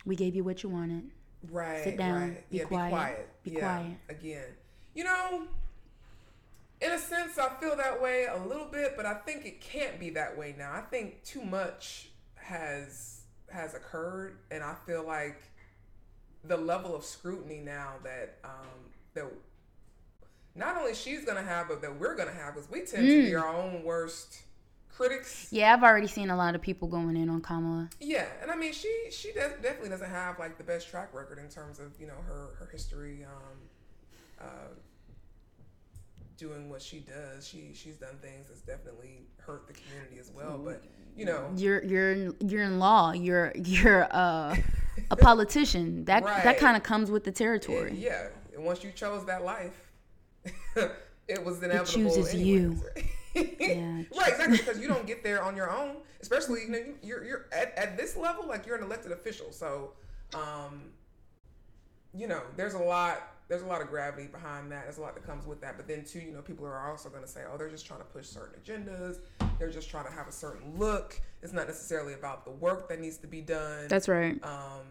[0.05, 1.03] we gave you what you wanted?
[1.51, 1.83] Right.
[1.83, 2.49] Sit down, Right.
[2.49, 3.29] be yeah, quiet, Be quiet.
[3.43, 3.59] be yeah.
[3.59, 3.97] quiet.
[4.07, 4.45] Again.
[4.93, 5.47] You know,
[6.81, 9.99] in a sense, I feel that way a little bit, but I think it can't
[9.99, 10.71] be that way now.
[10.73, 15.41] I think too much has has occurred, and I feel like
[16.45, 19.25] the level of scrutiny now that um, that
[20.55, 23.25] not only she's gonna have, but that we're gonna have, because we tend to Mm.
[23.29, 24.41] be our own worst
[24.89, 25.47] critics.
[25.51, 27.89] Yeah, I've already seen a lot of people going in on Kamala.
[27.99, 31.39] Yeah, and I mean, she she does, definitely doesn't have like the best track record
[31.39, 34.73] in terms of you know her her history, um, uh,
[36.37, 37.47] doing what she does.
[37.47, 40.57] She she's done things that's definitely hurt the community as well.
[40.57, 40.83] But
[41.15, 43.11] you know, you're you're in, you're in law.
[43.13, 44.55] You're you're uh,
[45.09, 46.05] a politician.
[46.05, 47.93] That that kind of comes with the territory.
[47.97, 49.90] yeah, and once you chose that life,
[51.27, 51.85] it was inevitable.
[52.13, 52.57] chooses you.
[52.95, 53.07] anyways.
[53.33, 54.03] Yeah.
[54.19, 54.57] right, exactly.
[54.57, 55.97] Because you don't get there on your own.
[56.21, 59.51] Especially, you know, you- you're you're at, at this level, like you're an elected official.
[59.53, 59.93] So,
[60.33, 60.91] Um,
[62.13, 63.27] you know, there's a lot.
[63.47, 64.83] There's a lot of gravity behind that.
[64.83, 65.75] There's a lot that comes with that.
[65.77, 67.99] But then too, you know, people are also going to say, oh, they're just trying
[67.99, 69.17] to push certain agendas.
[69.59, 71.19] They're just trying to have a certain look.
[71.41, 74.41] It's not necessarily about the work that needs to be done That's right.
[74.43, 74.83] um,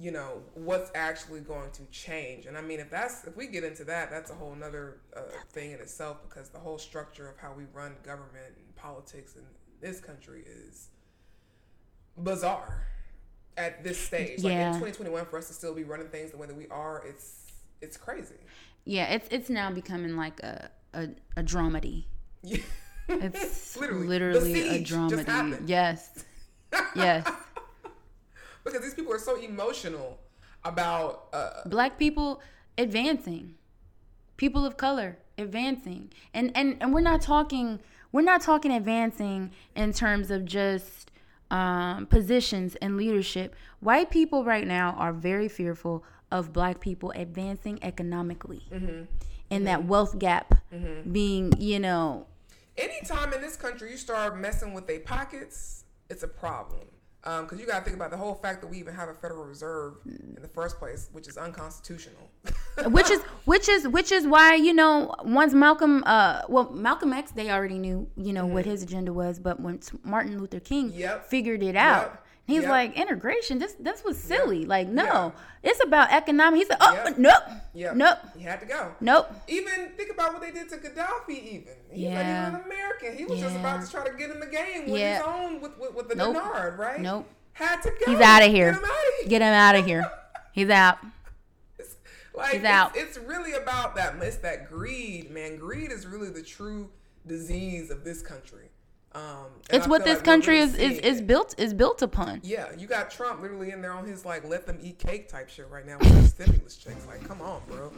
[0.00, 3.62] you know what's actually going to change and i mean if that's if we get
[3.64, 7.36] into that that's a whole nother uh, thing in itself because the whole structure of
[7.36, 9.42] how we run government and politics in
[9.80, 10.88] this country is
[12.16, 12.86] bizarre
[13.56, 16.46] at this stage like in 2021 for us to still be running things the way
[16.46, 18.34] that we are it's it's crazy
[18.84, 22.04] Yeah, it's it's now becoming like a a, a dramedy.
[22.42, 22.58] Yeah.
[23.12, 24.06] It's Literally.
[24.06, 25.60] literally, a dramedy.
[25.66, 26.24] Yes.
[26.94, 27.28] Yes.
[28.70, 30.18] Because these people are so emotional
[30.64, 32.40] about uh, Black people
[32.78, 33.54] advancing.
[34.36, 36.10] People of color advancing.
[36.34, 37.80] And and and we're not talking
[38.12, 41.10] we're not talking advancing in terms of just
[41.50, 43.54] um, positions and leadership.
[43.80, 48.62] White people right now are very fearful of black people advancing economically.
[49.50, 50.54] And that wealth gap
[51.10, 52.26] being, you know,
[52.76, 56.86] anytime in this country you start messing with their pockets, it's a problem.
[57.22, 59.44] Because you got to think about the whole fact that we even have a Federal
[59.44, 62.30] Reserve in the first place, which is unconstitutional.
[62.86, 67.30] which is which is which is why you know once Malcolm uh well Malcolm X
[67.32, 70.98] they already knew you know what his agenda was but when Martin Luther King Mm-hmm.
[71.00, 71.26] Yep.
[71.26, 72.26] figured it out Yep.
[72.50, 72.70] He's Yep.
[72.70, 75.30] like integration this this was silly like no Yeah.
[75.70, 77.18] it's about economic he said oh Yep.
[77.18, 77.42] nope
[77.74, 78.92] yeah, nope he had to go.
[79.00, 81.30] nope Even think about what they did to Gaddafi.
[81.30, 82.48] Even he's Yeah.
[82.48, 83.16] even an American.
[83.16, 85.18] He was just about to try to get in the game with Yeah.
[85.18, 86.34] his own with with, with the Nope.
[86.34, 87.00] Dinar, right?
[87.00, 87.26] Nope.
[87.52, 88.10] Had to go.
[88.12, 89.28] he's out of here Get him out of here.
[89.28, 90.10] get him out of here
[90.52, 90.98] he's out
[91.78, 91.96] It's-
[92.34, 94.14] like He's it's, it's really about that.
[94.22, 95.56] It's that greed, man.
[95.58, 96.90] Greed is really the true
[97.26, 98.69] disease of this country.
[99.12, 102.66] Um, it's I what this like country is is, is built is built upon Yeah,
[102.78, 105.68] you got Trump literally in there on his like let them eat cake type shit
[105.68, 107.06] right now with his stimulus checks.
[107.08, 107.92] Like, come on, bro.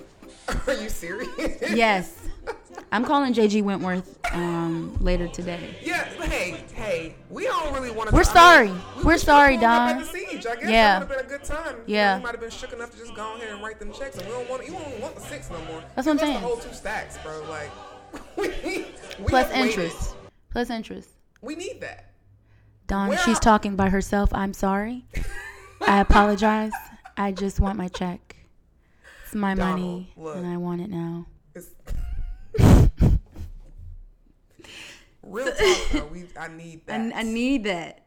[0.66, 1.61] Are you serious?
[1.70, 2.14] yes
[2.92, 6.05] I'm calling JG Wentworth um later today Yeah.
[6.05, 7.14] Hey, hey.
[7.29, 8.14] We don't really want to.
[8.16, 8.72] We're sorry.
[9.05, 10.03] We're sorry, Don.
[10.07, 10.98] Siege, Yeah.
[11.01, 11.77] would have been a good time.
[11.87, 12.16] Yeah.
[12.16, 14.27] he might have been shook enough to just go ahead and write them checks, and
[14.27, 14.64] we don't want.
[14.66, 15.83] You don't want the six no more.
[15.94, 16.35] That's what I'm saying.
[16.35, 17.44] The whole two stacks, bro.
[17.51, 17.70] Like,
[18.37, 18.48] we,
[19.18, 19.96] we plus interest.
[20.12, 20.21] waited.
[20.54, 21.08] Interest plus interest
[21.40, 22.10] We need that.
[22.86, 24.30] Don, Where she's are- talking by herself.
[24.34, 25.04] I'm sorry.
[25.80, 26.72] I apologize.
[27.16, 28.36] I just want my check.
[29.24, 30.36] It's my Donald, money, look.
[30.36, 31.26] and I want it now.
[35.22, 36.06] Real talk, though.
[36.12, 37.12] We, I need that.
[37.14, 38.01] I need that.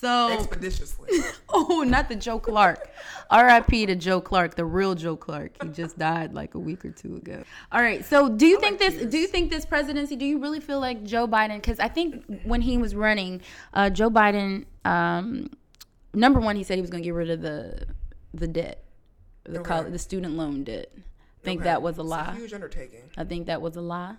[0.00, 1.10] So, expeditiously.
[1.48, 2.90] oh, not the Joe Clark.
[3.30, 3.86] R.I.P.
[3.86, 5.62] to Joe Clark, the real Joe Clark.
[5.62, 7.42] He just died like a week or two ago.
[7.72, 8.04] All right.
[8.04, 9.06] So, do you think like this?
[9.10, 10.16] Do you think this presidency?
[10.16, 11.56] Do you really feel like Joe Biden?
[11.56, 13.40] Because I think when he was running,
[13.72, 15.50] uh, Joe Biden, um,
[16.12, 17.86] number one, he said he was going to get rid of the
[18.34, 18.84] the debt,
[19.44, 19.68] the Okay.
[19.68, 20.90] col- the student loan debt.
[20.96, 21.00] I
[21.44, 21.70] think Okay.
[21.70, 22.34] that was a lie.
[22.34, 23.02] huge undertaking.
[23.16, 24.16] I think that was a lie.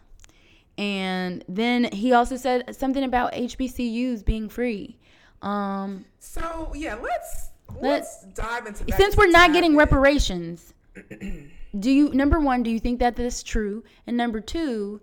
[0.78, 4.98] And then he also said something about HBCUs being free.
[5.46, 8.98] Um, So yeah, let's Let- let's dive into that.
[8.98, 10.74] since we're not getting reparations,
[11.80, 13.84] do you number one, do you think that this is true?
[14.08, 15.02] And number two,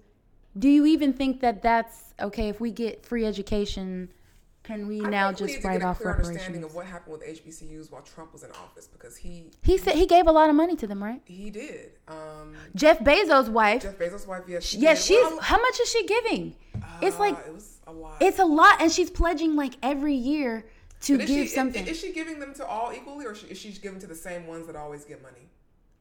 [0.59, 4.11] do you even think that that's okay if we get free education?
[4.65, 7.27] Can we I now we just to write off clear understanding of what happened with
[7.27, 10.55] HBCUs while Trump was in office because he He said he gave a lot of
[10.55, 11.21] money to them, right?
[11.25, 11.93] he did.
[12.07, 13.83] Um, Jeff Bezos' wife.
[13.83, 16.55] Jeff Bezos' wife, yes, she yeah, she's Well, how much is she giving?
[17.01, 18.17] it's uh, like it was a lot.
[18.21, 20.65] it's a lot, and she's pledging like every year
[21.03, 21.87] to give she, something.
[21.87, 24.67] Is, she giving them to all equally, or is she, giving to the same ones
[24.67, 25.49] that always get money?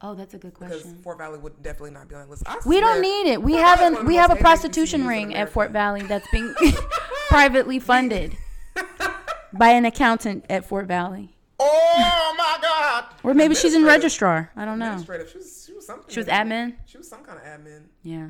[0.04, 0.98] oh, that's a good Because question.
[1.02, 2.44] Fort Valley would definitely not be on the list.
[2.66, 3.42] We don't need it.
[3.42, 4.04] We Fort haven't.
[4.04, 6.54] We have a prostitution ring at Fort Valley that's being
[7.28, 8.36] privately funded
[9.52, 11.36] by an accountant at Fort Valley.
[11.58, 13.04] Oh my God.
[13.22, 14.50] Or maybe she's in registrar.
[14.56, 15.00] I don't know.
[15.00, 16.12] She was, she was something.
[16.12, 16.74] She was admin.
[16.86, 17.84] She was some kind of admin.
[18.02, 18.28] Yeah.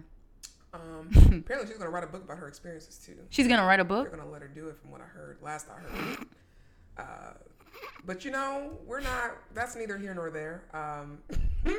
[0.75, 3.15] Um, apparently, she's gonna write a book about her experiences too.
[3.31, 4.09] She's gonna write a book.
[4.09, 5.39] They're gonna let her do it, from what I heard.
[5.43, 6.19] Last I heard.
[6.97, 7.33] Uh,
[8.05, 9.33] but you know, we're not.
[9.55, 10.63] That's neither here nor there.
[10.73, 11.19] Um,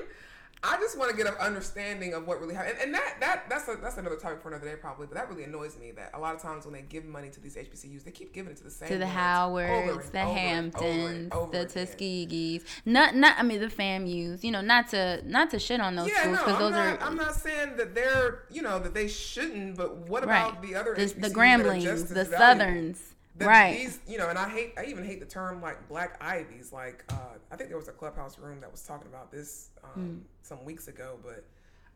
[0.64, 3.50] I just want to get an understanding of what really happened, and, and that that
[3.50, 5.08] that's a, that's another topic for another day probably.
[5.08, 7.40] But that really annoys me that a lot of times when they give money to
[7.42, 11.32] these HBCUs, they keep giving it to the same To the Howards, the over Hamptons,
[11.34, 11.66] over over the.
[11.74, 12.64] Tuskegees.
[12.86, 13.38] Not, not.
[13.38, 14.44] I mean, the FAMU's.
[14.44, 17.02] You know, not to, not to shit on those Yeah, schools because I'm those not,
[17.02, 17.04] are.
[17.04, 20.50] I'm not saying that they're, you know, that they shouldn't, but what right.
[20.50, 22.38] about the other the, HBCUs the Gramblings, the valuable?
[22.38, 23.13] Southerns.
[23.40, 23.78] Right.
[23.78, 26.72] These, you know, and I hate, I even hate the term like black ivies.
[26.72, 29.90] Like, uh, I think there was a clubhouse room that was talking about this um,
[29.94, 30.18] Hmm.
[30.44, 31.46] some weeks ago, but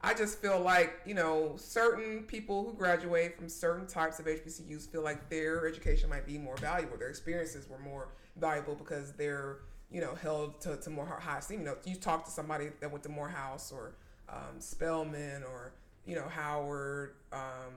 [0.02, 4.88] I just feel like, you know, certain people who graduate from certain types of HBCUs
[4.90, 6.98] feel like their education might be more valuable.
[6.98, 9.60] Their experiences were more valuable because they're
[9.90, 11.60] you know, held to, to more high esteem.
[11.62, 13.96] You know, you talk to somebody that went to Morehouse or
[14.28, 15.72] um, Spelman or
[16.06, 17.74] you know Howard, um,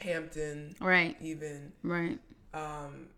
[0.00, 1.16] Hampton, Right.
[1.20, 1.72] even.
[1.82, 2.18] Right.
[2.52, 3.08] Um,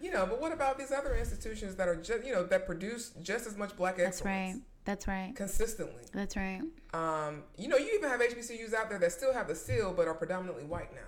[0.00, 3.10] you know, but what about these other institutions that are just you know that produce
[3.22, 4.54] just as much black excellence That's right.
[4.84, 5.36] That's right.
[5.36, 6.02] consistently?
[6.12, 6.62] That's right.
[6.94, 10.08] Um, you know, you even have HBCUs out there that still have the seal but
[10.08, 11.00] are predominantly white now.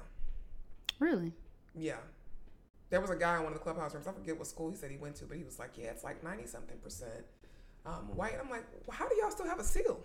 [0.99, 1.33] Really.
[1.75, 1.97] Yeah.
[2.91, 4.07] There was a guy in one of the clubhouse rooms.
[4.07, 6.05] I forget what school he said he went to, but he was like, "Yeah, it's
[6.05, 7.25] like ninety something percent
[7.87, 9.99] um, white." I'm like, well, "How do y'all still have a seal?"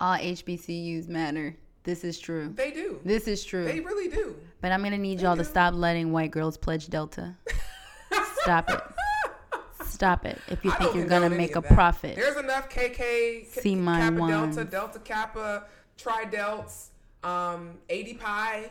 [0.00, 1.56] All HBCUs matter.
[1.86, 2.52] This is true.
[2.52, 2.98] They do.
[3.04, 3.64] This is true.
[3.64, 4.34] They really do.
[4.60, 7.36] But I'm gonna need y'all to stop letting white girls pledge Delta.
[8.42, 8.80] Stop it.
[9.84, 10.38] Stop it.
[10.48, 12.16] If you think you're gonna make a profit.
[12.16, 14.64] There's enough KK, C Kappa Delta.
[14.64, 15.64] Delta Kappa,
[15.96, 16.88] Tri Delts,
[17.22, 18.68] um, ADPi.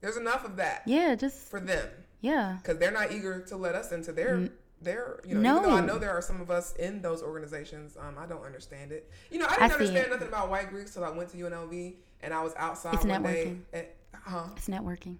[0.00, 1.88] There's enough of that Yeah, just for them
[2.22, 2.58] yeah.
[2.62, 4.48] because they're not eager to let us into their
[4.80, 5.20] their.
[5.26, 8.16] You know, even though I know there are some of us in those organizations, um,
[8.18, 9.10] I don't understand it.
[9.30, 11.36] You know, I I didn't see understand nothing about white Greeks till I went to
[11.36, 13.44] UNLV and I was outside It's one networking.
[13.44, 13.56] day.
[13.72, 14.44] And, huh?
[14.56, 15.16] It's networking.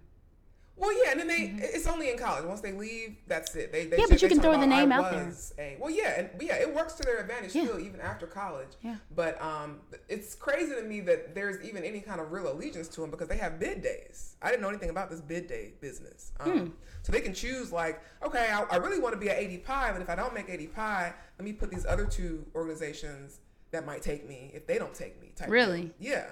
[0.79, 2.45] Well, yeah, and then they it's only in college.
[2.45, 3.71] Once they leave, that's it.
[3.71, 3.99] They, they Mm-hmm.
[4.01, 5.33] Yeah, but you can throw the name out there.
[5.57, 7.63] A, well, yeah, and yeah, it works to their advantage Yeah.
[7.63, 8.67] still, even after college.
[8.83, 8.97] Yeah.
[9.15, 13.01] But um, it's crazy to me that there's even any kind of real allegiance to
[13.01, 14.35] them because they have bid days.
[14.39, 16.31] I didn't know anything about this bid day business.
[16.39, 16.67] Um, Hmm.
[17.01, 20.01] So they can choose like, okay, I, I really want to be at ADPi, but
[20.01, 23.39] if I don't make ADPi, let me put these other two organizations
[23.71, 25.31] that might take me if they don't take me.
[25.35, 25.81] Type Really?
[25.83, 25.91] deal.
[25.99, 26.25] Yeah.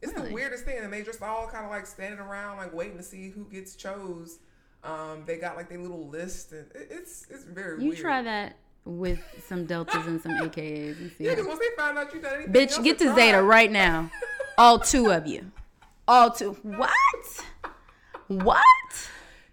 [0.00, 0.28] It's Really?
[0.28, 3.02] the weirdest thing, and they just all kind of like standing around, like waiting to
[3.02, 4.38] see who gets chose.
[4.84, 7.82] Um, they got like their little list, and it's it's very weird.
[7.82, 8.00] You weird.
[8.00, 11.24] try that with some deltas and some AKAs and see.
[11.24, 13.70] Yeah, because once they find out you done anything, Bitch, get to try, Zeta right
[13.72, 14.10] now.
[14.56, 15.50] All two of you.
[16.06, 16.52] All two.
[16.62, 17.44] What?
[18.28, 18.62] What?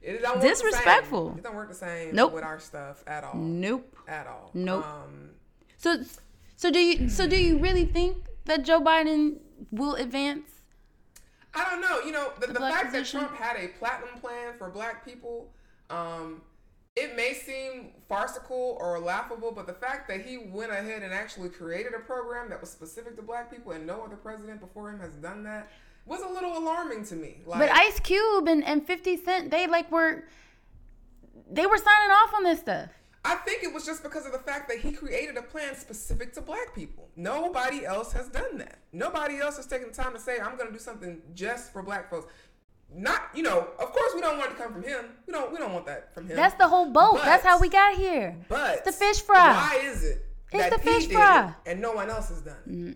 [0.01, 1.35] It don't Disrespectful.
[1.37, 2.33] It don't work the same Nope.
[2.33, 3.35] with our stuff at all.
[3.35, 3.95] Nope.
[4.07, 4.51] At all.
[4.53, 4.85] Nope.
[4.85, 5.31] Um,
[5.77, 6.03] So,
[6.55, 7.09] so do you?
[7.09, 9.37] So do you really think that Joe Biden
[9.71, 10.49] will advance?
[11.53, 12.01] I don't know.
[12.01, 13.21] You know, the, the, black fact position?
[13.21, 15.53] that Trump had a platinum plan for black people,
[15.89, 16.41] um,
[16.95, 21.49] it may seem farcical or laughable, but the fact that he went ahead and actually
[21.49, 24.99] created a program that was specific to black people and no other president before him
[24.99, 25.71] has done that
[26.05, 27.37] was a little alarming to me.
[27.45, 30.23] Like, But Ice Cube and, and Fifty Cent, they like were,
[31.51, 32.89] they were signing off on this stuff.
[33.27, 36.31] I think it was just because of the fact that he created a plan specific
[36.33, 37.09] to black people.
[37.15, 38.77] Nobody else has done that.
[38.93, 41.81] Nobody else has taken the time to say, I'm going to do something just for
[41.81, 42.31] black folks.
[42.93, 45.05] Not, you know, of course we don't want it to come from him.
[45.25, 46.35] We don't we don't want that from him.
[46.35, 47.15] That's the whole boat.
[47.15, 48.37] But- That's how we got here.
[48.47, 49.51] But It's the fish fry.
[49.53, 51.47] Why is it It's that the he fish did fry.
[51.65, 52.71] It and no one else has done it?
[52.71, 52.95] Mm.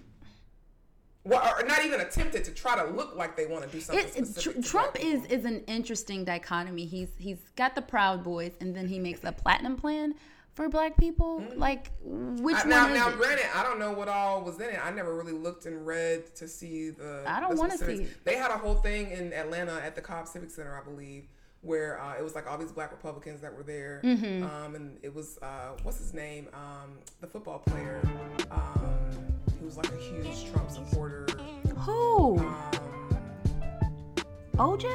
[1.30, 4.06] Well, or not even attempted to try to look like they want to do something.
[4.16, 6.86] It, Tr- to Trump is is an interesting dichotomy.
[6.86, 10.16] He's he's got the Proud Boys, and then he makes a platinum plan
[10.54, 11.44] for black people.
[11.56, 14.80] Like which I- one now, now, granted, I don't know what all was in it.
[14.84, 17.24] I never really looked and read to see the.
[17.28, 18.08] I don't wanna see.
[18.24, 21.28] They had a whole thing in Atlanta at the Cobb Civic Center, I believe,
[21.62, 24.44] where uh, it was like all these black Republicans that were there, Mm-hmm.
[24.44, 28.02] um, and it was uh, what's his name, um, the football player,
[28.52, 28.99] um,
[29.70, 31.26] who was like a huge Trump supporter.
[31.78, 32.40] Who?
[32.40, 32.56] Um,
[34.56, 34.86] OJ?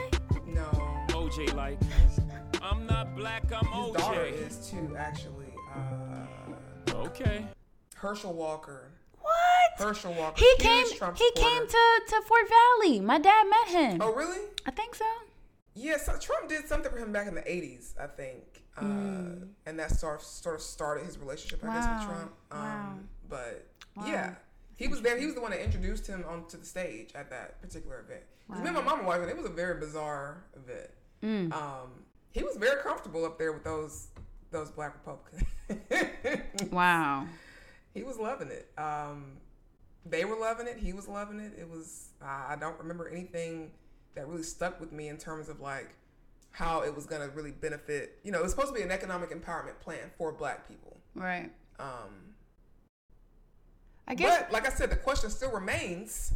[0.46, 0.64] no,
[1.08, 1.78] OJ like,
[2.62, 4.46] I'm not black, I'm his daughter OJ.
[4.46, 5.46] is too actually.
[5.74, 6.26] Uh,
[7.06, 7.44] Okay.
[7.96, 8.90] Herschel Walker.
[9.20, 9.32] What?
[9.78, 10.38] Herschel Walker.
[10.38, 10.86] He came.
[10.96, 11.50] Trump He supporter.
[11.58, 13.00] came to to Fort Valley.
[13.00, 13.98] My dad met him.
[14.00, 14.40] Oh, really?
[14.66, 15.04] I think so.
[15.74, 18.84] Yeah, so Trump did something for him back in the '80s, I think, uh,
[19.66, 21.98] and that sort of, sort of started his relationship, I guess, Mm.
[21.98, 22.32] With Trump.
[22.52, 22.94] Um, wow.
[23.28, 23.66] But
[24.06, 24.34] yeah,
[24.76, 25.16] he was there.
[25.18, 28.22] He was the one that introduced him onto the stage at that particular event.
[28.48, 29.28] 'Cause Me and my mama watched it.
[29.30, 30.90] It was a very bizarre event.
[31.22, 31.52] Mm.
[31.52, 34.08] Um, he was very comfortable up there with those
[34.50, 35.42] those black Republicans.
[36.70, 37.26] Wow.
[37.92, 38.70] he was loving it.
[38.78, 39.38] Um,
[40.06, 40.76] they were loving it.
[40.78, 41.52] He was loving it.
[41.58, 42.08] It was.
[42.22, 43.72] I I don't remember anything
[44.14, 45.94] that really stuck with me in terms of like
[46.52, 48.18] how it was going to really benefit.
[48.22, 50.98] You know, it was supposed to be an economic empowerment plan for Black people.
[51.14, 51.50] Right.
[51.80, 52.33] Um,
[54.06, 54.42] I guess.
[54.42, 56.32] but like I said, the question still remains: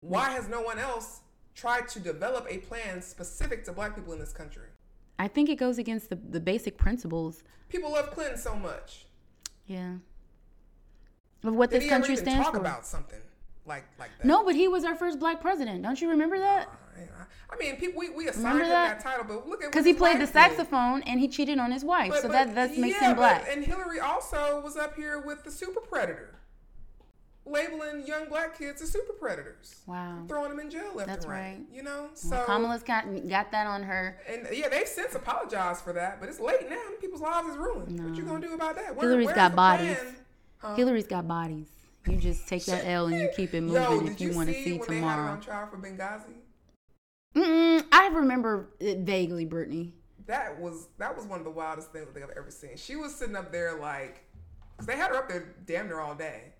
[0.00, 1.20] Why has no one else
[1.54, 4.68] tried to develop a plan specific to Black people in this country?
[5.18, 7.42] I think it goes against the the basic principles.
[7.68, 9.06] People love Clinton so much.
[9.66, 9.94] Yeah.
[11.44, 12.60] Of what Did this ever country even stands talk for.
[12.60, 13.20] about something
[13.66, 14.26] like like that?
[14.26, 15.82] No, but he was our first black president.
[15.82, 16.68] Don't you remember that?
[17.50, 18.98] I mean, people, we, we assigned Remember him that?
[18.98, 19.02] that?
[19.02, 20.32] title, but look at Because he played the wife did.
[20.32, 22.10] saxophone and he cheated on his wife.
[22.10, 23.46] But- so but- that that makes yeah, him black.
[23.46, 26.34] But, and Hillary also was up here with the Super Predator.
[27.50, 30.24] Labeling young black kids as super predators, Wow.
[30.28, 31.40] throwing them in jail left That's and right.
[31.40, 31.60] right.
[31.72, 34.18] You know, so Kamala's got got that on her.
[34.28, 36.80] and yeah, they've since apologized for that, but it's late now.
[37.00, 37.98] People's lives is ruined.
[38.04, 38.94] What you gonna do about that?
[38.96, 39.96] Where, Hillary's got bodies.
[40.58, 40.74] Huh?
[40.74, 41.68] Hillary's got bodies.
[42.06, 44.48] You just take that L and you keep it moving Yo, if you, you, want
[44.48, 46.32] to see, see when they had her on trial for Benghazi?
[47.36, 49.92] Mm-mm, I remember it vaguely, Brittany.
[50.26, 52.76] That was that was one of the wildest things I think I've ever seen.
[52.76, 54.24] She was sitting up there like,
[54.76, 56.52] cause they had her up there damn near all day,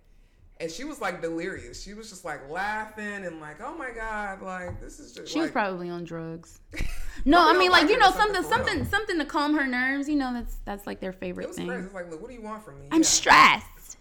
[0.61, 1.83] and she was like delirious.
[1.83, 5.33] She was just like laughing and like, oh my god, like this is just.
[5.33, 6.61] She was probably on drugs.
[7.25, 10.09] No, I mean like you know something, something something something to calm her nerves.
[10.09, 11.67] You know that's that's like their It favorite was thing.
[11.67, 11.85] crazy.
[11.87, 12.87] It's like, look, what do you want from me?
[12.93, 13.07] I'm Yeah.
[13.09, 13.97] stressed.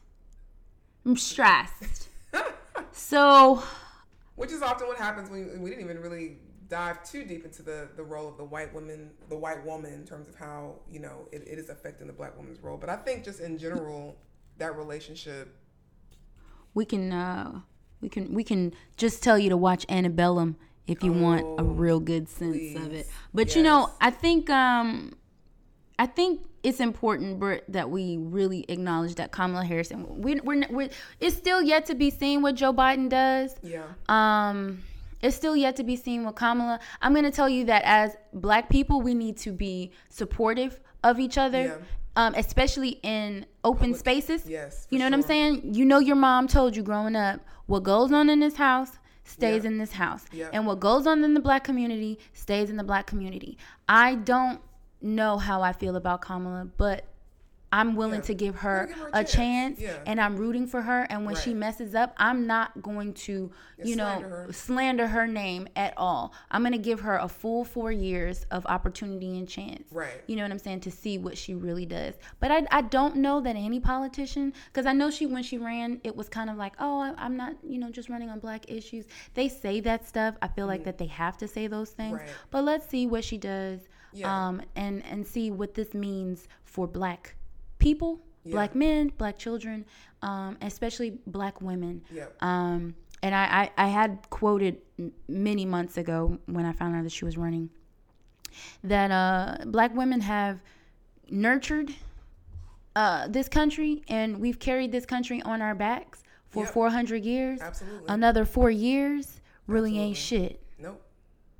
[1.03, 2.10] I'm stressed.
[2.91, 3.64] so
[4.36, 6.38] Which is often what happens when we didn't even really
[6.68, 10.05] dive too deep into the, the role of the white woman, the white woman in
[10.05, 12.78] terms of how you know it, it is affecting the black woman's role.
[12.78, 14.16] But I think just in general,
[14.60, 15.55] that relationship.
[16.78, 17.62] We can uh
[18.02, 22.00] we can we can just tell you to watch Antebellum if you want a real
[22.00, 23.08] good sense of it.
[23.08, 23.12] please.
[23.34, 25.14] But you know, I think um
[25.98, 30.64] I think it's important, Britt, that we really acknowledge that Kamala Harris and we, we're,
[30.70, 33.56] we're it's still yet to be seen what Joe Biden does.
[33.64, 33.86] Yeah.
[34.08, 34.84] Um,
[35.22, 36.80] it's still yet to be seen with Kamala.
[37.02, 41.20] I'm going to tell you that as black people, we need to be supportive of
[41.20, 41.78] each other, Yeah.
[42.18, 44.41] Um, especially in open spaces.
[44.47, 45.74] Yes, You know what I'm saying?
[45.76, 48.91] You know, your mom told you growing up what goes on in this house
[49.24, 49.70] stays Yeah.
[49.70, 50.26] in this house.
[50.34, 50.49] Yeah.
[50.51, 53.57] And what goes on in the black community stays in the black community.
[53.88, 54.59] I don't
[55.01, 57.05] know how I feel about Kamala, but
[57.72, 58.28] I'm willing Yeah.
[58.28, 59.80] to give her, give her a a chance.
[59.82, 59.97] Yeah.
[60.05, 61.03] and I'm rooting for her.
[61.09, 63.51] And when she messes up, I'm not going to,
[63.84, 64.53] you know, slander her.
[64.53, 66.34] slander her name at all.
[66.49, 69.91] I'm going to give her a full four years of opportunity and chance.
[69.91, 70.22] Right.
[70.28, 70.80] You know what I'm saying?
[70.82, 72.15] To see what she really does.
[72.39, 75.99] But I, I don't know that any politician, because I know she, when she ran,
[76.03, 78.70] it was kind of like, oh, I, I'm not, you know, just running on black
[78.72, 79.05] issues.
[79.34, 80.36] They say that stuff.
[80.41, 82.15] I feel like that they have to say those things.
[82.18, 82.28] Mm-hmm.
[82.28, 82.36] Right.
[82.49, 83.82] But let's see what she does.
[84.13, 84.47] Yeah.
[84.47, 87.36] Um, and, and see what this means for black
[87.80, 89.86] people, black men, black children,
[90.22, 92.02] um, especially black women.
[92.12, 92.42] Yep.
[92.42, 94.78] Um, and I, I, I had quoted
[95.28, 97.70] many months ago when I found out that she was running
[98.84, 100.60] that uh, black women have
[101.30, 101.94] nurtured
[102.96, 106.74] uh, this country and we've carried this country on our backs for Yep.
[106.74, 107.62] 400 years.
[107.62, 108.06] Absolutely.
[108.08, 110.64] Another four years really ain't shit.
[110.80, 111.02] Nope.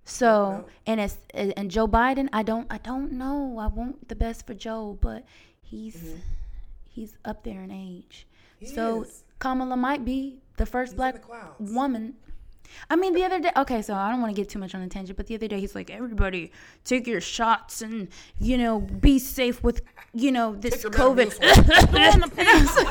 [0.06, 0.70] So Nope.
[0.88, 3.58] and it's and Joe Biden, I don't I don't know.
[3.60, 5.26] I want the best for Joe, but
[5.70, 6.16] he's
[6.90, 8.28] he's up there in age.
[8.56, 8.66] Mm-hmm.
[8.66, 9.24] He so is.
[9.40, 12.16] Kamala might be the first in black the woman.
[12.90, 13.52] I mean, the other day.
[13.56, 15.48] Okay, so I don't want to get too much on a tangent, but the other
[15.48, 16.52] day he's like, "Everybody,
[16.84, 18.10] take your shots and
[18.40, 19.82] you know, be safe with
[20.14, 21.38] you know this COVID."
[22.38, 22.88] And I was like-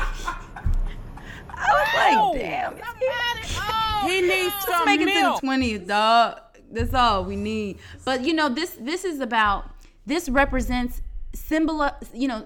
[1.59, 2.75] I was like, "Damn."
[4.09, 6.39] He needs Just some make it to the twenties, dog.
[6.71, 7.79] That's all we need.
[8.05, 9.69] But you know, this this is about
[10.05, 11.01] this represents
[11.37, 12.43] symbol, you know,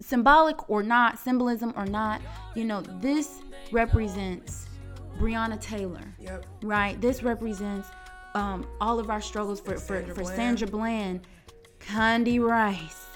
[0.00, 2.20] symbolic or not, symbolism or not.
[2.54, 3.40] You know, this
[3.72, 4.66] represents
[5.18, 6.46] Breonna Taylor, Yep.
[6.62, 7.00] right?
[7.00, 7.88] This represents
[8.34, 10.36] um, all of our struggles for for, Sandra for Bland.
[10.36, 11.26] Sandra Bland,
[11.80, 13.06] Condi Rice,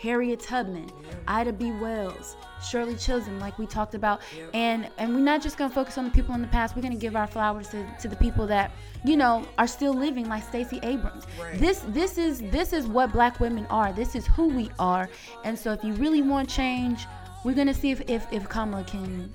[0.00, 0.90] Harriet Tubman,
[1.28, 1.72] Ida B.
[1.72, 2.36] Wells,
[2.66, 4.22] Shirley Chisholm, like we talked about,
[4.54, 6.74] and and we're not just gonna focus on the people in the past.
[6.74, 8.72] We're gonna give our flowers to, to the people that
[9.04, 11.24] you know are still living, like Stacey Abrams.
[11.38, 11.58] Right.
[11.58, 13.92] This this is this is what Black women are.
[13.92, 15.10] This is who we are.
[15.44, 17.06] And so, if you really want change,
[17.44, 19.30] we're gonna see if if, if Kamala can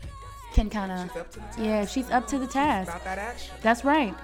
[0.54, 2.90] can kind She's up to the of yeah, if she's up to the task.
[2.90, 3.54] About that action.
[3.62, 4.16] That's right.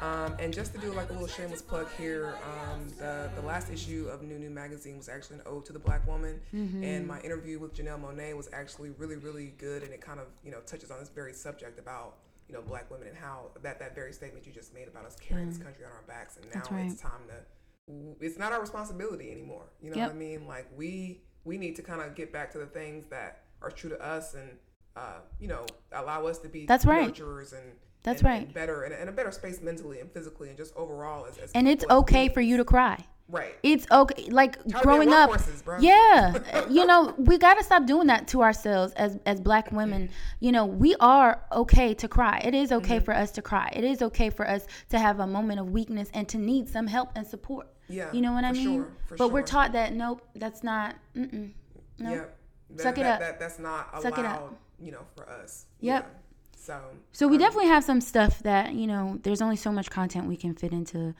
[0.00, 3.70] Um, and just to do like a little shameless plug here, um, the the last
[3.70, 6.82] issue of New New Magazine was actually an ode to the black woman, Mm-hmm.
[6.82, 10.26] and my interview with Janelle Monáe was actually really really good, and it kind of
[10.42, 12.14] you know touches on this very subject about
[12.48, 15.16] you know black women and how that that very statement you just made about us
[15.20, 16.70] carrying this country on our backs, and now Mm.
[16.76, 16.90] Right.
[16.92, 19.64] it's time to it's not our responsibility anymore.
[19.82, 20.06] You know Yep.
[20.08, 20.46] what I mean?
[20.46, 23.90] Like we we need to kind of get back to the things that are true
[23.90, 24.48] to us and.
[24.96, 27.14] Uh, you know, allow us to be That's right.
[27.14, 27.62] nurturers and
[28.02, 28.42] That's and- right.
[28.44, 31.52] and better in a, a better space mentally and physically and just overall as, as
[31.52, 32.98] And it's okay for you to cry.
[33.28, 34.24] right It's okay.
[34.30, 35.30] Like growing up,
[35.64, 35.78] bro.
[35.80, 36.38] yeah,
[36.70, 40.10] you know, we got to stop doing that to ourselves as as black women.
[40.40, 42.40] You know, we are okay to cry.
[42.44, 43.04] It is okay Mm-hmm.
[43.04, 43.70] for us to cry.
[43.74, 46.86] It is okay for us to have a moment of weakness and to need some
[46.86, 47.66] help and support.
[47.88, 48.64] Yeah, you know what I for mean.
[48.82, 50.94] sure, for but we're taught that nope, that's not.
[51.16, 51.50] Mm-mm.
[51.98, 52.10] No.
[52.10, 52.24] yeah
[52.70, 53.20] that, Suck it that, up.
[53.20, 54.54] That, that's not allowed Suck it up.
[54.80, 56.04] you know for us Yep.
[56.04, 56.19] Yeah.
[56.60, 56.78] So
[57.12, 59.18] So we um, definitely have some stuff that you know.
[59.22, 61.14] There's only so much content we can fit into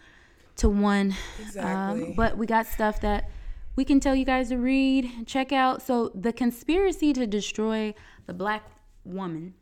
[0.57, 1.15] to one.
[1.41, 2.05] Exactly.
[2.05, 3.31] Um, but we got stuff that
[3.77, 5.83] we can tell you guys to read, check out.
[5.83, 7.95] So the conspiracy to destroy
[8.27, 8.63] the black
[9.05, 9.55] woman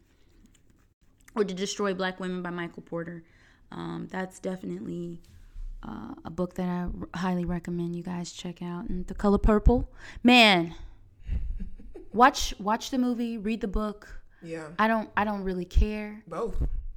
[1.35, 3.25] or To Destroy Black Women by Michael Porter.
[3.71, 5.23] Um, that's definitely
[5.83, 8.89] uh, a book that I r- highly recommend you guys check out.
[8.89, 9.91] And The Color Purple,
[10.23, 10.75] man,
[12.13, 14.23] watch watch the movie, read the book.
[14.43, 16.23] Yeah, I don't I don't really care.
[16.27, 16.57] both.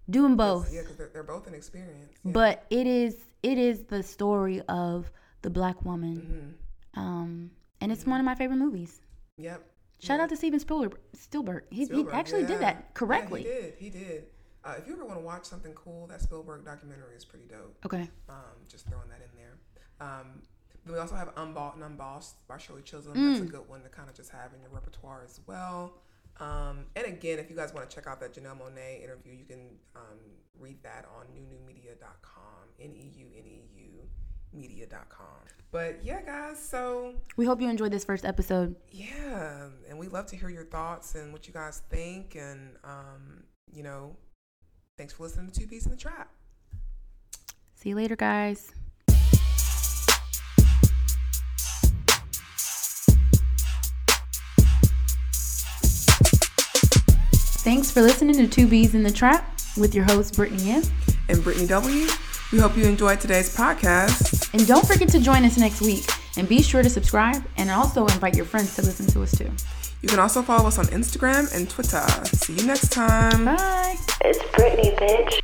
[0.09, 0.73] Do them both.
[0.73, 2.11] Yeah, because they're, they're both an experience.
[2.23, 2.31] Yeah.
[2.33, 5.09] but it is it is the story of
[5.41, 6.55] the black woman
[6.95, 8.99] um and it's one of my favorite movies
[9.37, 9.63] Yep.
[9.99, 12.47] shout out to steven spielberg spielberg he, Spielberg, he actually yeah.
[12.47, 14.03] did that correctly Yeah, he did.
[14.03, 14.23] He did.
[14.63, 17.75] Uh, if you ever want to watch something cool, that Spielberg documentary is pretty dope.
[17.85, 18.35] okay Um,
[18.69, 20.07] just throwing that in there.
[20.07, 20.41] Um,
[20.87, 23.15] we also have Unbought and Unbossed by Shirley Chisholm.
[23.17, 23.33] Mm.
[23.39, 25.93] That's a good one to kind of just have in your repertoire as well.
[26.41, 29.45] Um, and again, if you guys want to check out that Janelle Monáe interview, you
[29.45, 30.17] can um,
[30.59, 32.41] read that on neuneumedia.com.
[32.79, 33.91] N E U N E U
[34.53, 35.27] media.com.
[35.71, 40.25] But yeah, guys, so we hope you enjoyed this first episode yeah, and we love
[40.27, 42.35] to hear your thoughts and what you guys think.
[42.35, 44.15] And, um, you know,
[44.97, 46.29] thanks for listening to Two Bees in the Trap.
[47.75, 48.73] see you later guys
[57.64, 60.82] Thanks for listening to Two Bees in the Trap with your host Brittany M.
[61.30, 62.07] And Brittany W.,
[62.51, 64.51] we hope you enjoyed today's podcast.
[64.51, 66.03] And don't forget to join us next week.
[66.38, 69.51] And be sure to subscribe and also invite your friends to listen to us too.
[70.01, 72.03] You can also follow us on Instagram and Twitter.
[72.36, 73.45] See you next time.
[73.45, 73.95] Bye.
[74.22, 75.40] It's Brittany, bitch.